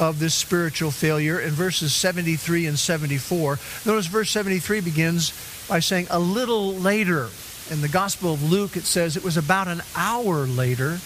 of 0.02 0.20
this 0.20 0.36
spiritual 0.36 0.92
failure 0.92 1.40
in 1.40 1.52
verses 1.52 1.94
73 1.94 2.68
and 2.68 2.78
74. 2.78 3.60
Notice 3.86 4.08
verse 4.08 4.30
73 4.30 4.82
begins 4.82 5.34
by 5.68 5.80
saying, 5.80 6.08
A 6.10 6.20
little 6.20 6.74
later 6.74 7.30
in 7.72 7.82
the 7.82 7.90
Gospel 7.90 8.34
of 8.34 8.50
Luke, 8.50 8.78
it 8.78 8.84
says 8.84 9.18
it 9.18 9.24
was 9.24 9.38
about 9.38 9.68
an 9.68 9.82
hour 9.96 10.46
later. 10.46 11.00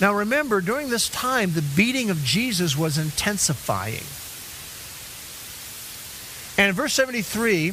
Now 0.00 0.14
remember, 0.14 0.60
during 0.60 0.90
this 0.90 1.08
time, 1.08 1.52
the 1.52 1.64
beating 1.76 2.10
of 2.10 2.22
Jesus 2.24 2.76
was 2.76 2.98
intensifying. 2.98 4.04
And 6.58 6.70
in 6.70 6.74
verse 6.74 6.92
73, 6.94 7.72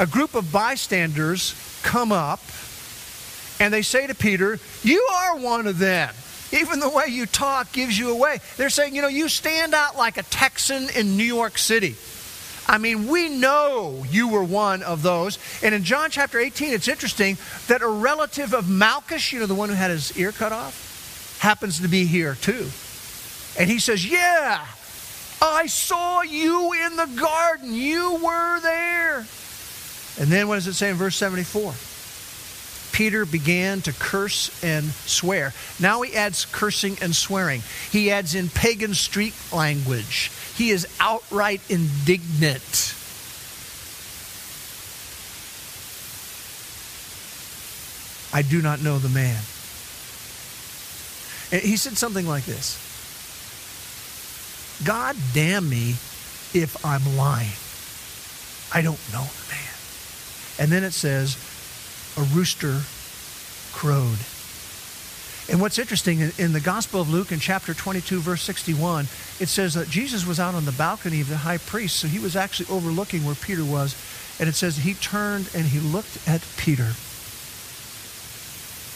a 0.00 0.06
group 0.06 0.34
of 0.34 0.50
bystanders 0.52 1.54
come 1.82 2.12
up 2.12 2.40
and 3.60 3.72
they 3.72 3.82
say 3.82 4.06
to 4.06 4.14
Peter, 4.14 4.58
You 4.82 5.00
are 5.12 5.36
one 5.38 5.66
of 5.66 5.78
them. 5.78 6.12
Even 6.54 6.78
the 6.78 6.88
way 6.88 7.06
you 7.08 7.26
talk 7.26 7.72
gives 7.72 7.98
you 7.98 8.10
away. 8.10 8.38
They're 8.56 8.70
saying, 8.70 8.94
You 8.94 9.02
know, 9.02 9.08
you 9.08 9.28
stand 9.28 9.74
out 9.74 9.96
like 9.96 10.16
a 10.16 10.22
Texan 10.22 10.88
in 10.96 11.16
New 11.16 11.24
York 11.24 11.58
City. 11.58 11.96
I 12.66 12.78
mean, 12.78 13.08
we 13.08 13.28
know 13.28 14.04
you 14.08 14.28
were 14.28 14.42
one 14.42 14.82
of 14.82 15.02
those. 15.02 15.38
And 15.62 15.74
in 15.74 15.84
John 15.84 16.10
chapter 16.10 16.38
18, 16.38 16.72
it's 16.72 16.88
interesting 16.88 17.36
that 17.66 17.82
a 17.82 17.88
relative 17.88 18.54
of 18.54 18.70
Malchus, 18.70 19.32
you 19.32 19.40
know, 19.40 19.46
the 19.46 19.54
one 19.54 19.68
who 19.68 19.74
had 19.74 19.90
his 19.90 20.16
ear 20.16 20.32
cut 20.32 20.52
off, 20.52 21.38
happens 21.40 21.80
to 21.80 21.88
be 21.88 22.06
here 22.06 22.36
too. 22.36 22.66
And 23.58 23.70
he 23.70 23.78
says, 23.78 24.08
Yeah, 24.08 24.64
I 25.42 25.66
saw 25.66 26.22
you 26.22 26.72
in 26.86 26.96
the 26.96 27.06
garden. 27.20 27.74
You 27.74 28.14
were 28.24 28.60
there. 28.60 29.26
And 30.18 30.30
then 30.30 30.46
what 30.46 30.54
does 30.54 30.68
it 30.68 30.74
say 30.74 30.90
in 30.90 30.96
verse 30.96 31.16
74? 31.16 31.74
Peter 32.94 33.26
began 33.26 33.80
to 33.80 33.92
curse 33.92 34.62
and 34.62 34.84
swear. 34.84 35.52
Now 35.80 36.02
he 36.02 36.14
adds 36.14 36.44
cursing 36.44 36.96
and 37.02 37.14
swearing. 37.14 37.60
He 37.90 38.12
adds 38.12 38.36
in 38.36 38.48
pagan 38.48 38.94
street 38.94 39.34
language. 39.52 40.30
He 40.54 40.70
is 40.70 40.86
outright 41.00 41.60
indignant. 41.68 42.94
I 48.32 48.42
do 48.42 48.62
not 48.62 48.80
know 48.80 49.00
the 49.00 49.08
man. 49.08 49.42
And 51.50 51.62
he 51.62 51.76
said 51.76 51.98
something 51.98 52.28
like 52.28 52.44
this 52.44 52.78
God 54.84 55.16
damn 55.32 55.68
me 55.68 55.96
if 56.54 56.76
I'm 56.84 57.16
lying. 57.16 57.50
I 58.72 58.82
don't 58.82 59.00
know 59.12 59.24
the 59.24 59.52
man. 59.52 59.74
And 60.60 60.70
then 60.70 60.84
it 60.84 60.92
says, 60.92 61.36
a 62.16 62.22
rooster 62.22 62.80
crowed. 63.72 64.18
And 65.50 65.60
what's 65.60 65.78
interesting, 65.78 66.20
in 66.38 66.52
the 66.54 66.60
Gospel 66.60 67.02
of 67.02 67.10
Luke 67.10 67.30
in 67.30 67.38
chapter 67.38 67.74
22, 67.74 68.20
verse 68.20 68.42
61, 68.42 69.04
it 69.40 69.48
says 69.48 69.74
that 69.74 69.88
Jesus 69.88 70.26
was 70.26 70.40
out 70.40 70.54
on 70.54 70.64
the 70.64 70.72
balcony 70.72 71.20
of 71.20 71.28
the 71.28 71.36
high 71.36 71.58
priest, 71.58 71.96
so 71.96 72.08
he 72.08 72.18
was 72.18 72.34
actually 72.34 72.74
overlooking 72.74 73.24
where 73.24 73.34
Peter 73.34 73.64
was. 73.64 73.94
And 74.40 74.48
it 74.48 74.54
says 74.54 74.78
he 74.78 74.94
turned 74.94 75.50
and 75.54 75.66
he 75.66 75.80
looked 75.80 76.26
at 76.26 76.44
Peter. 76.56 76.92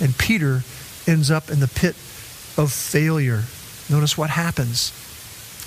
And 0.01 0.17
Peter 0.17 0.63
ends 1.07 1.31
up 1.31 1.51
in 1.51 1.61
the 1.61 1.69
pit 1.69 1.95
of 2.57 2.73
failure. 2.73 3.45
Notice 3.91 4.17
what 4.17 4.31
happens. 4.31 4.93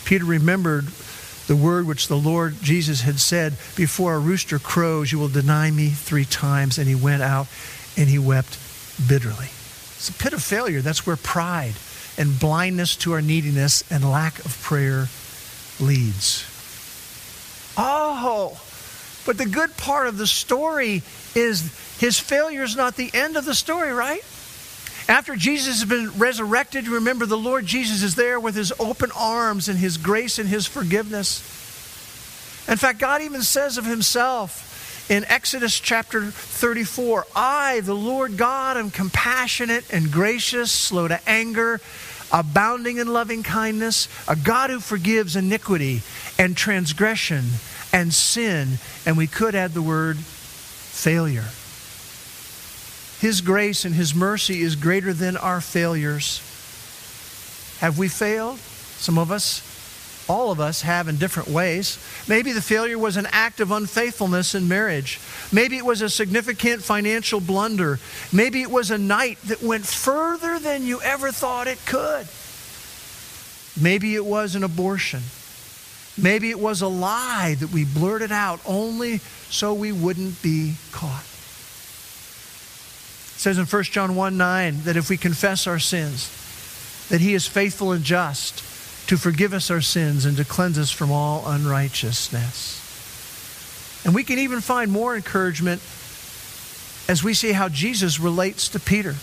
Peter 0.03 0.25
remembered 0.25 0.87
the 1.47 1.55
word 1.55 1.87
which 1.87 2.07
the 2.07 2.17
Lord 2.17 2.55
Jesus 2.61 3.01
had 3.01 3.19
said, 3.19 3.53
Before 3.75 4.13
a 4.13 4.19
rooster 4.19 4.59
crows, 4.59 5.11
you 5.11 5.19
will 5.19 5.27
deny 5.29 5.71
me 5.71 5.89
three 5.89 6.25
times. 6.25 6.77
And 6.77 6.87
he 6.87 6.95
went 6.95 7.21
out 7.21 7.47
and 7.97 8.09
he 8.09 8.19
wept 8.19 8.57
bitterly. 9.07 9.49
It's 9.95 10.09
a 10.09 10.13
pit 10.13 10.33
of 10.33 10.41
failure. 10.41 10.81
That's 10.81 11.05
where 11.05 11.15
pride 11.15 11.73
and 12.17 12.39
blindness 12.39 12.95
to 12.97 13.13
our 13.13 13.21
neediness 13.21 13.83
and 13.91 14.09
lack 14.09 14.43
of 14.45 14.61
prayer 14.61 15.07
leads. 15.79 16.45
Oh, 17.77 18.59
but 19.25 19.37
the 19.37 19.45
good 19.45 19.75
part 19.77 20.07
of 20.07 20.17
the 20.17 20.27
story 20.27 21.03
is 21.35 21.97
his 21.99 22.19
failure 22.19 22.63
is 22.63 22.75
not 22.75 22.95
the 22.95 23.11
end 23.13 23.37
of 23.37 23.45
the 23.45 23.55
story, 23.55 23.91
right? 23.91 24.23
After 25.11 25.35
Jesus 25.35 25.81
has 25.81 25.89
been 25.89 26.17
resurrected, 26.17 26.87
remember 26.87 27.25
the 27.25 27.37
Lord 27.37 27.65
Jesus 27.65 28.01
is 28.01 28.15
there 28.15 28.39
with 28.39 28.55
his 28.55 28.71
open 28.79 29.11
arms 29.13 29.67
and 29.67 29.77
his 29.77 29.97
grace 29.97 30.39
and 30.39 30.47
his 30.47 30.65
forgiveness. 30.65 31.41
In 32.69 32.77
fact, 32.77 32.99
God 32.99 33.21
even 33.21 33.41
says 33.41 33.77
of 33.77 33.85
himself, 33.85 35.11
in 35.11 35.25
Exodus 35.25 35.77
chapter 35.77 36.23
34, 36.23 37.25
I, 37.35 37.81
the 37.81 37.93
Lord 37.93 38.37
God, 38.37 38.77
am 38.77 38.89
compassionate 38.89 39.83
and 39.91 40.09
gracious, 40.13 40.71
slow 40.71 41.09
to 41.09 41.19
anger, 41.27 41.81
abounding 42.31 42.97
in 42.97 43.11
loving 43.11 43.43
kindness, 43.43 44.07
a 44.29 44.37
God 44.37 44.69
who 44.69 44.79
forgives 44.79 45.35
iniquity 45.35 46.03
and 46.39 46.55
transgression 46.55 47.43
and 47.91 48.13
sin, 48.13 48.79
and 49.05 49.17
we 49.17 49.27
could 49.27 49.55
add 49.55 49.73
the 49.73 49.81
word 49.81 50.19
failure. 50.19 51.49
His 53.21 53.41
grace 53.41 53.85
and 53.85 53.93
His 53.93 54.15
mercy 54.15 54.61
is 54.61 54.75
greater 54.75 55.13
than 55.13 55.37
our 55.37 55.61
failures. 55.61 56.39
Have 57.79 57.99
we 57.99 58.07
failed? 58.07 58.57
Some 58.57 59.19
of 59.19 59.31
us, 59.31 60.25
all 60.27 60.51
of 60.51 60.59
us, 60.59 60.81
have 60.81 61.07
in 61.07 61.17
different 61.17 61.47
ways. 61.47 61.99
Maybe 62.27 62.51
the 62.51 62.63
failure 62.63 62.97
was 62.97 63.17
an 63.17 63.27
act 63.31 63.59
of 63.59 63.69
unfaithfulness 63.71 64.55
in 64.55 64.67
marriage. 64.67 65.19
Maybe 65.51 65.77
it 65.77 65.85
was 65.85 66.01
a 66.01 66.09
significant 66.09 66.81
financial 66.81 67.39
blunder. 67.39 67.99
Maybe 68.33 68.63
it 68.63 68.71
was 68.71 68.89
a 68.89 68.97
night 68.97 69.37
that 69.43 69.61
went 69.61 69.85
further 69.85 70.57
than 70.57 70.83
you 70.83 70.99
ever 71.01 71.31
thought 71.31 71.67
it 71.67 71.77
could. 71.85 72.25
Maybe 73.79 74.15
it 74.15 74.25
was 74.25 74.55
an 74.55 74.63
abortion. 74.63 75.21
Maybe 76.17 76.49
it 76.49 76.59
was 76.59 76.81
a 76.81 76.87
lie 76.87 77.55
that 77.59 77.69
we 77.69 77.85
blurted 77.85 78.31
out 78.31 78.61
only 78.65 79.19
so 79.51 79.75
we 79.75 79.91
wouldn't 79.91 80.41
be 80.41 80.73
caught. 80.91 81.30
Says 83.41 83.57
in 83.57 83.65
1 83.65 83.83
John 83.85 84.15
1 84.15 84.37
9 84.37 84.83
that 84.83 84.95
if 84.95 85.09
we 85.09 85.17
confess 85.17 85.65
our 85.65 85.79
sins, 85.79 86.29
that 87.09 87.21
he 87.21 87.33
is 87.33 87.47
faithful 87.47 87.91
and 87.91 88.03
just 88.03 88.59
to 89.07 89.17
forgive 89.17 89.51
us 89.51 89.71
our 89.71 89.81
sins 89.81 90.25
and 90.25 90.37
to 90.37 90.45
cleanse 90.45 90.77
us 90.77 90.91
from 90.91 91.11
all 91.11 91.47
unrighteousness. 91.47 92.77
And 94.05 94.13
we 94.13 94.23
can 94.23 94.37
even 94.37 94.61
find 94.61 94.91
more 94.91 95.15
encouragement 95.15 95.81
as 97.09 97.23
we 97.23 97.33
see 97.33 97.51
how 97.51 97.67
Jesus 97.67 98.19
relates 98.19 98.69
to 98.69 98.79
Peter. 98.79 99.15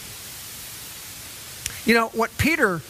You 1.89 1.95
know, 1.95 2.09
what 2.09 2.37
Peter 2.39 2.81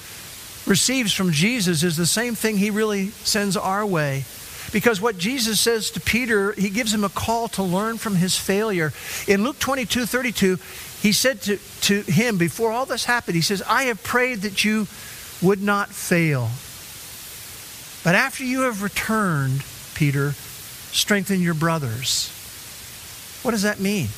receives 0.67 1.12
from 1.12 1.33
Jesus 1.33 1.83
is 1.83 1.99
the 1.99 2.07
same 2.07 2.37
thing 2.37 2.57
he 2.57 2.71
really 2.71 3.09
sends 3.09 3.55
our 3.55 3.85
way. 3.85 4.25
Because 4.73 5.01
what 5.01 5.17
Jesus 5.17 5.61
says 5.61 5.91
to 5.93 6.01
Peter, 6.01 6.53
he 6.53 6.69
gives 6.69 6.93
him 6.93 7.05
a 7.05 7.09
call 7.09 7.49
to 7.49 7.62
learn 7.62 7.99
from 7.99 8.17
his 8.17 8.37
failure. 8.37 8.93
In 9.27 9.45
Luke 9.45 9.59
22 9.59 10.05
32, 10.07 10.59
he 11.01 11.13
said 11.13 11.41
to, 11.43 11.59
to 11.83 12.03
him, 12.03 12.39
before 12.39 12.73
all 12.73 12.85
this 12.85 13.05
happened, 13.05 13.37
he 13.37 13.43
says, 13.43 13.63
I 13.63 13.85
have 13.85 14.03
prayed 14.03 14.43
that 14.43 14.65
you 14.65 14.89
would 15.41 15.63
not 15.63 15.91
fail. 15.91 16.51
But 18.03 18.17
after 18.17 18.45
you 18.45 18.63
have 18.63 18.83
returned, 18.83 19.63
Peter, 19.95 20.33
strengthen 20.33 21.41
your 21.41 21.55
brothers. 21.55 22.31
What 23.43 23.53
does 23.53 23.63
that 23.63 23.79
mean? 23.79 24.09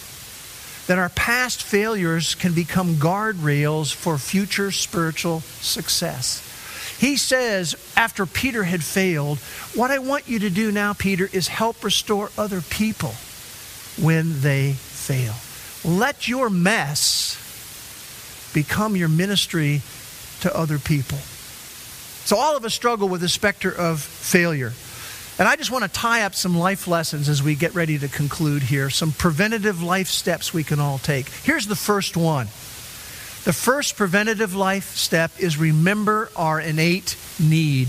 That 0.86 0.98
our 0.98 1.10
past 1.10 1.62
failures 1.62 2.34
can 2.34 2.54
become 2.54 2.94
guardrails 2.94 3.94
for 3.94 4.16
future 4.16 4.70
spiritual 4.70 5.40
success. 5.40 6.46
He 6.98 7.16
says, 7.16 7.74
after 7.96 8.24
Peter 8.26 8.64
had 8.64 8.82
failed, 8.82 9.38
What 9.74 9.90
I 9.90 9.98
want 9.98 10.28
you 10.28 10.38
to 10.40 10.50
do 10.50 10.72
now, 10.72 10.94
Peter, 10.94 11.28
is 11.32 11.48
help 11.48 11.84
restore 11.84 12.30
other 12.38 12.60
people 12.62 13.14
when 13.98 14.40
they 14.40 14.72
fail. 14.72 15.34
Let 15.84 16.28
your 16.28 16.50
mess 16.50 17.36
become 18.52 18.96
your 18.96 19.08
ministry 19.08 19.82
to 20.40 20.54
other 20.56 20.78
people. 20.78 21.18
So, 21.18 22.36
all 22.36 22.56
of 22.56 22.64
us 22.64 22.74
struggle 22.74 23.08
with 23.08 23.22
the 23.22 23.28
specter 23.28 23.70
of 23.70 24.00
failure. 24.00 24.72
And 25.38 25.48
I 25.48 25.56
just 25.56 25.70
want 25.70 25.84
to 25.84 25.90
tie 25.90 26.24
up 26.24 26.34
some 26.34 26.58
life 26.58 26.86
lessons 26.86 27.28
as 27.30 27.42
we 27.42 27.54
get 27.54 27.74
ready 27.74 27.98
to 27.98 28.08
conclude 28.08 28.62
here, 28.62 28.90
some 28.90 29.10
preventative 29.10 29.82
life 29.82 30.08
steps 30.08 30.52
we 30.52 30.64
can 30.64 30.80
all 30.80 30.98
take. 30.98 31.30
Here's 31.30 31.66
the 31.66 31.76
first 31.76 32.14
one. 32.14 32.46
The 33.44 33.54
first 33.54 33.96
preventative 33.96 34.54
life 34.54 34.94
step 34.96 35.30
is 35.38 35.56
remember 35.56 36.30
our 36.36 36.60
innate 36.60 37.16
need. 37.38 37.88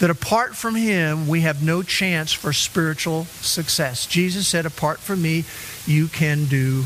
That 0.00 0.10
apart 0.10 0.54
from 0.54 0.76
Him, 0.76 1.26
we 1.26 1.40
have 1.40 1.62
no 1.62 1.82
chance 1.82 2.32
for 2.32 2.52
spiritual 2.52 3.24
success. 3.24 4.06
Jesus 4.06 4.46
said, 4.46 4.64
Apart 4.64 5.00
from 5.00 5.22
me, 5.22 5.44
you 5.86 6.06
can 6.06 6.44
do 6.44 6.84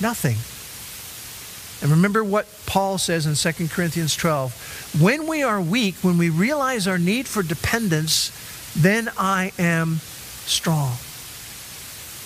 nothing. 0.00 0.36
And 1.82 1.90
remember 1.90 2.22
what 2.22 2.46
Paul 2.66 2.96
says 2.98 3.26
in 3.26 3.34
2 3.34 3.68
Corinthians 3.68 4.14
12 4.14 5.00
when 5.00 5.26
we 5.26 5.42
are 5.42 5.60
weak, 5.60 5.96
when 6.02 6.16
we 6.16 6.30
realize 6.30 6.86
our 6.86 6.98
need 6.98 7.26
for 7.26 7.42
dependence, 7.42 8.30
then 8.76 9.10
I 9.18 9.52
am 9.58 9.96
strong. 10.46 10.96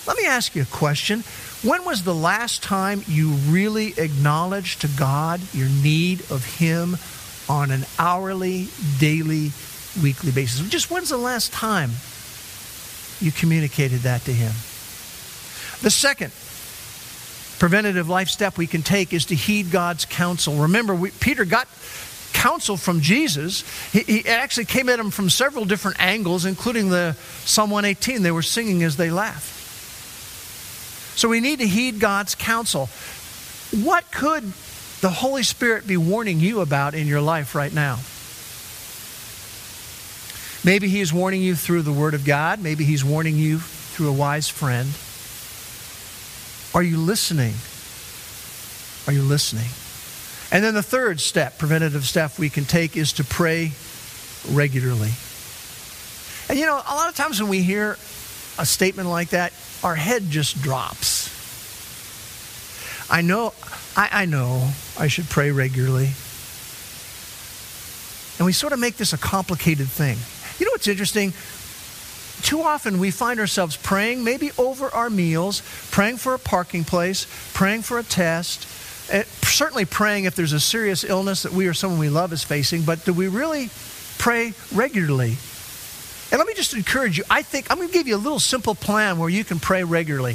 Let 0.05 0.17
me 0.17 0.25
ask 0.25 0.55
you 0.55 0.61
a 0.61 0.65
question. 0.65 1.23
When 1.63 1.85
was 1.85 2.03
the 2.03 2.13
last 2.13 2.61
time 2.61 3.03
you 3.07 3.31
really 3.31 3.93
acknowledged 3.97 4.81
to 4.81 4.87
God 4.87 5.41
your 5.53 5.69
need 5.69 6.21
of 6.29 6.45
Him 6.59 6.97
on 7.49 7.71
an 7.71 7.85
hourly, 7.97 8.67
daily, 8.99 9.51
weekly 10.01 10.31
basis? 10.31 10.67
Just 10.69 10.89
when's 10.91 11.09
the 11.09 11.17
last 11.17 11.51
time 11.53 11.91
you 13.19 13.31
communicated 13.31 14.01
that 14.01 14.21
to 14.21 14.31
Him? 14.33 14.51
The 15.81 15.91
second 15.91 16.31
preventative 17.59 18.07
life 18.09 18.29
step 18.29 18.57
we 18.57 18.67
can 18.67 18.83
take 18.83 19.13
is 19.13 19.25
to 19.25 19.35
heed 19.35 19.71
God's 19.71 20.05
counsel. 20.05 20.55
Remember, 20.55 20.93
we, 20.93 21.11
Peter 21.11 21.45
got 21.45 21.67
counsel 22.33 22.77
from 22.77 23.01
Jesus. 23.01 23.63
He, 23.91 23.99
he, 24.01 24.27
actually 24.27 24.65
came 24.65 24.89
at 24.89 24.99
him 24.99 25.09
from 25.09 25.29
several 25.29 25.65
different 25.65 25.99
angles, 25.99 26.45
including 26.45 26.89
the 26.89 27.13
Psalm 27.45 27.71
118. 27.71 28.21
They 28.21 28.31
were 28.31 28.41
singing 28.41 28.83
as 28.83 28.97
they 28.97 29.09
laughed. 29.09 29.55
So 31.17 31.29
we 31.29 31.39
need 31.39 31.59
to 31.59 31.67
heed 31.67 31.99
God's 31.99 32.35
counsel. 32.35 32.89
What 33.83 34.11
could 34.11 34.43
the 35.01 35.09
Holy 35.09 35.43
Spirit 35.43 35.87
be 35.87 35.97
warning 35.97 36.39
you 36.39 36.61
about 36.61 36.93
in 36.93 37.07
your 37.07 37.21
life 37.21 37.55
right 37.55 37.73
now? 37.73 37.99
Maybe 40.67 40.89
He 40.89 40.99
is 40.99 41.13
warning 41.13 41.41
you 41.41 41.55
through 41.55 41.83
the 41.83 41.93
Word 41.93 42.13
of 42.13 42.25
God. 42.25 42.61
Maybe 42.61 42.83
He's 42.83 43.01
warning 43.01 43.37
you 43.37 43.59
through 43.59 44.09
a 44.09 44.11
wise 44.11 44.49
friend. 44.49 44.89
Are 46.75 46.83
you 46.83 46.97
listening? 46.97 47.53
Are 49.07 49.17
you 49.17 49.25
listening? 49.25 49.69
And 50.51 50.65
then 50.65 50.73
the 50.73 50.83
third 50.83 51.21
step, 51.21 51.57
preventative 51.57 52.03
step 52.03 52.37
we 52.37 52.49
can 52.49 52.65
take 52.65 52.97
is 52.97 53.13
to 53.13 53.23
pray 53.23 53.71
regularly. 54.51 55.11
And 56.49 56.59
you 56.59 56.65
know, 56.65 56.75
a 56.75 56.95
lot 56.95 57.07
of 57.07 57.15
times 57.15 57.39
when 57.39 57.49
we 57.49 57.61
hear 57.61 57.93
a 58.59 58.65
statement 58.65 59.07
like 59.07 59.29
that, 59.29 59.53
our 59.85 59.95
head 59.95 60.23
just 60.29 60.61
drops. 60.61 61.31
I 63.09 63.21
know, 63.21 63.53
I, 63.95 64.09
I 64.11 64.25
know 64.25 64.69
I 64.99 65.07
should 65.07 65.29
pray 65.29 65.51
regularly. 65.51 66.09
And 68.37 68.45
we 68.45 68.51
sort 68.51 68.73
of 68.73 68.79
make 68.79 68.97
this 68.97 69.13
a 69.13 69.17
complicated 69.17 69.87
thing. 69.87 70.17
You 70.59 70.65
know 70.65 70.71
what's 70.71 70.87
interesting? 70.87 71.33
too 72.41 72.61
often 72.61 72.99
we 72.99 73.11
find 73.11 73.39
ourselves 73.39 73.77
praying, 73.77 74.23
maybe 74.23 74.51
over 74.57 74.93
our 74.93 75.09
meals, 75.09 75.61
praying 75.91 76.17
for 76.17 76.33
a 76.33 76.39
parking 76.39 76.83
place, 76.83 77.27
praying 77.53 77.81
for 77.81 77.99
a 77.99 78.03
test, 78.03 78.67
certainly 79.43 79.85
praying 79.85 80.25
if 80.25 80.35
there's 80.35 80.53
a 80.53 80.59
serious 80.59 81.03
illness 81.03 81.43
that 81.43 81.51
we 81.51 81.67
or 81.67 81.73
someone 81.73 81.99
we 81.99 82.09
love 82.09 82.31
is 82.33 82.43
facing, 82.43 82.83
but 82.83 83.03
do 83.05 83.13
we 83.13 83.27
really 83.27 83.69
pray 84.17 84.53
regularly? 84.73 85.35
And 86.29 86.39
let 86.39 86.47
me 86.47 86.53
just 86.53 86.73
encourage 86.73 87.17
you. 87.17 87.23
I 87.29 87.41
think 87.41 87.71
I'm 87.71 87.77
going 87.77 87.87
to 87.87 87.93
give 87.93 88.07
you 88.07 88.15
a 88.15 88.17
little 88.17 88.39
simple 88.39 88.75
plan 88.75 89.17
where 89.17 89.29
you 89.29 89.43
can 89.43 89.59
pray 89.59 89.83
regularly. 89.83 90.33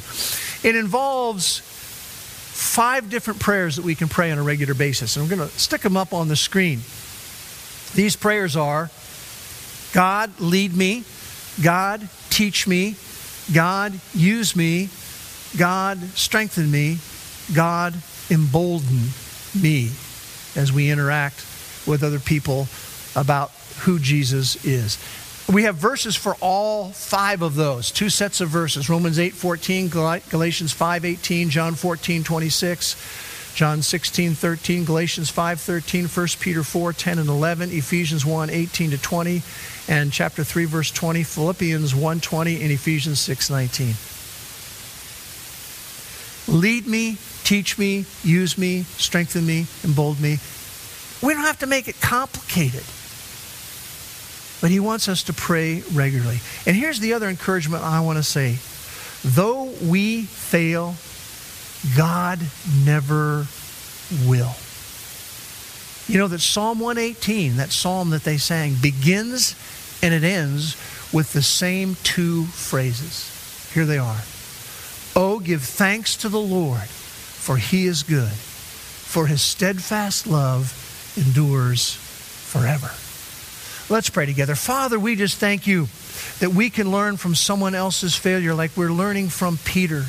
It 0.62 0.74
involves 0.74 1.60
five 1.60 3.10
different 3.10 3.40
prayers 3.40 3.76
that 3.76 3.84
we 3.84 3.94
can 3.94 4.08
pray 4.08 4.30
on 4.30 4.38
a 4.38 4.42
regular 4.42 4.74
basis. 4.74 5.16
And 5.16 5.22
I'm 5.22 5.36
going 5.36 5.48
to 5.48 5.58
stick 5.58 5.82
them 5.82 5.96
up 5.96 6.14
on 6.14 6.28
the 6.28 6.36
screen. 6.36 6.80
These 7.94 8.16
prayers 8.16 8.56
are 8.56 8.90
God, 9.92 10.40
lead 10.40 10.76
me. 10.76 11.04
God, 11.62 12.08
teach 12.30 12.66
me. 12.66 12.96
God, 13.52 13.98
use 14.14 14.56
me. 14.56 14.88
God, 15.58 15.98
strengthen 16.14 16.70
me. 16.70 16.98
God, 17.54 17.94
embolden 18.30 19.08
me 19.60 19.90
as 20.56 20.72
we 20.72 20.90
interact 20.90 21.44
with 21.86 22.02
other 22.02 22.18
people 22.18 22.68
about 23.14 23.50
who 23.80 23.98
Jesus 23.98 24.64
is. 24.64 24.98
We 25.52 25.64
have 25.64 25.76
verses 25.76 26.16
for 26.16 26.36
all 26.40 26.90
five 26.90 27.42
of 27.42 27.54
those, 27.56 27.90
two 27.90 28.08
sets 28.08 28.40
of 28.40 28.48
verses 28.48 28.88
Romans 28.88 29.18
8 29.18 29.34
14, 29.34 29.88
Galatians 29.88 30.72
5 30.72 31.04
18, 31.04 31.50
John 31.50 31.74
14 31.74 32.24
26. 32.24 33.28
John 33.54 33.82
16, 33.82 34.32
13, 34.32 34.86
Galatians 34.86 35.28
5, 35.28 35.60
13, 35.60 36.06
1 36.06 36.26
Peter 36.40 36.62
4, 36.62 36.92
10 36.94 37.18
and 37.18 37.28
11, 37.28 37.70
Ephesians 37.70 38.24
1, 38.24 38.48
18 38.48 38.92
to 38.92 38.98
20, 38.98 39.42
and 39.88 40.12
chapter 40.12 40.44
3, 40.44 40.64
verse 40.66 40.90
20, 40.90 41.22
Philippians 41.22 41.94
1, 41.94 42.20
20, 42.20 42.62
and 42.62 42.70
Ephesians 42.70 43.20
6, 43.20 43.50
19. 43.50 43.94
Lead 46.48 46.86
me, 46.86 47.16
teach 47.44 47.78
me, 47.78 48.04
use 48.22 48.58
me, 48.58 48.82
strengthen 48.82 49.46
me, 49.46 49.66
embolden 49.84 50.22
me. 50.22 50.38
We 51.22 51.34
don't 51.34 51.44
have 51.44 51.60
to 51.60 51.66
make 51.66 51.88
it 51.88 52.00
complicated. 52.00 52.82
But 54.60 54.70
he 54.70 54.80
wants 54.80 55.08
us 55.08 55.24
to 55.24 55.32
pray 55.32 55.82
regularly. 55.92 56.40
And 56.66 56.76
here's 56.76 57.00
the 57.00 57.14
other 57.14 57.28
encouragement 57.28 57.82
I 57.82 58.00
want 58.00 58.18
to 58.18 58.22
say. 58.22 58.58
Though 59.24 59.72
we 59.82 60.22
fail, 60.22 60.94
God 61.96 62.40
never 62.84 63.46
will. 64.26 64.54
You 66.08 66.18
know 66.18 66.28
that 66.28 66.40
Psalm 66.40 66.80
118, 66.80 67.56
that 67.56 67.72
psalm 67.72 68.10
that 68.10 68.24
they 68.24 68.36
sang, 68.36 68.74
begins 68.80 69.54
and 70.02 70.12
it 70.12 70.24
ends 70.24 70.76
with 71.12 71.32
the 71.32 71.42
same 71.42 71.96
two 72.02 72.44
phrases. 72.44 73.70
Here 73.72 73.84
they 73.84 73.98
are. 73.98 74.20
Oh, 75.14 75.40
give 75.40 75.62
thanks 75.62 76.16
to 76.18 76.28
the 76.28 76.40
Lord, 76.40 76.88
for 76.88 77.56
he 77.56 77.86
is 77.86 78.02
good, 78.02 78.32
for 78.32 79.26
his 79.26 79.42
steadfast 79.42 80.26
love 80.26 81.14
endures 81.16 81.94
forever. 81.94 82.90
Let's 83.92 84.10
pray 84.10 84.26
together. 84.26 84.54
Father, 84.54 84.98
we 84.98 85.16
just 85.16 85.36
thank 85.36 85.66
you 85.66 85.88
that 86.40 86.50
we 86.50 86.70
can 86.70 86.90
learn 86.90 87.16
from 87.16 87.34
someone 87.34 87.74
else's 87.74 88.14
failure 88.14 88.54
like 88.54 88.76
we're 88.76 88.92
learning 88.92 89.28
from 89.28 89.58
Peter. 89.64 90.04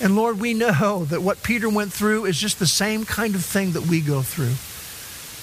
And 0.00 0.14
Lord, 0.14 0.40
we 0.40 0.54
know 0.54 1.04
that 1.06 1.22
what 1.22 1.42
Peter 1.42 1.68
went 1.68 1.92
through 1.92 2.26
is 2.26 2.38
just 2.38 2.58
the 2.58 2.66
same 2.66 3.04
kind 3.04 3.34
of 3.34 3.44
thing 3.44 3.72
that 3.72 3.86
we 3.86 4.00
go 4.00 4.22
through. 4.22 4.54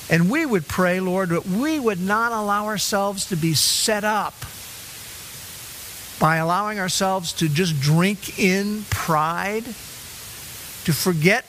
And 0.10 0.30
we 0.30 0.46
would 0.46 0.68
pray, 0.68 1.00
Lord, 1.00 1.30
that 1.30 1.46
we 1.46 1.80
would 1.80 2.00
not 2.00 2.32
allow 2.32 2.66
ourselves 2.66 3.26
to 3.28 3.36
be 3.36 3.54
set 3.54 4.04
up 4.04 4.34
by 6.20 6.38
allowing 6.38 6.80
ourselves 6.80 7.34
to 7.34 7.50
just 7.50 7.82
drink 7.82 8.40
in 8.40 8.84
pride, 8.90 9.66
to 9.66 10.94
forget 10.94 11.46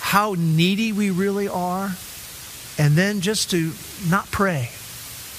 how 0.00 0.34
needy 0.36 0.92
we 0.92 1.10
really 1.10 1.46
are, 1.46 1.90
and 2.78 2.96
then 2.96 3.20
just 3.20 3.50
to 3.50 3.72
not 4.08 4.28
pray 4.30 4.70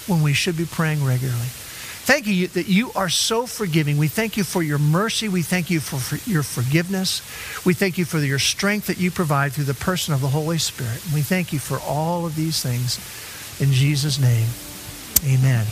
when 0.08 0.22
we 0.22 0.34
should 0.34 0.56
be 0.56 0.66
praying 0.66 1.04
regularly. 1.04 1.48
Thank 2.12 2.28
you 2.28 2.48
that 2.50 2.68
you 2.68 2.92
are 2.94 3.08
so 3.08 3.46
forgiving. 3.46 3.98
We 3.98 4.10
thank 4.10 4.36
you 4.36 4.44
for 4.44 4.62
your 4.62 4.80
mercy. 4.80 5.30
We 5.30 5.44
thank 5.44 5.70
you 5.70 5.80
for, 5.80 5.96
for, 5.96 6.30
your 6.30 6.44
forgiveness. 6.44 7.22
We 7.66 7.74
thank 7.74 7.98
you 7.98 8.04
for 8.04 8.20
your 8.20 8.38
strength 8.38 8.88
that 8.88 8.98
you 8.98 9.12
provide 9.12 9.54
through 9.54 9.64
the 9.64 9.74
person 9.74 10.14
of 10.14 10.20
the 10.20 10.28
Holy 10.28 10.58
Spirit. 10.58 11.02
And 11.06 11.14
we 11.14 11.22
thank 11.22 11.54
you 11.54 11.60
for 11.60 11.80
all 11.80 12.26
of 12.26 12.36
these 12.36 12.62
things. 12.62 13.00
In 13.62 13.72
Jesus' 13.72 14.20
name, 14.20 14.50
amen. 15.24 15.66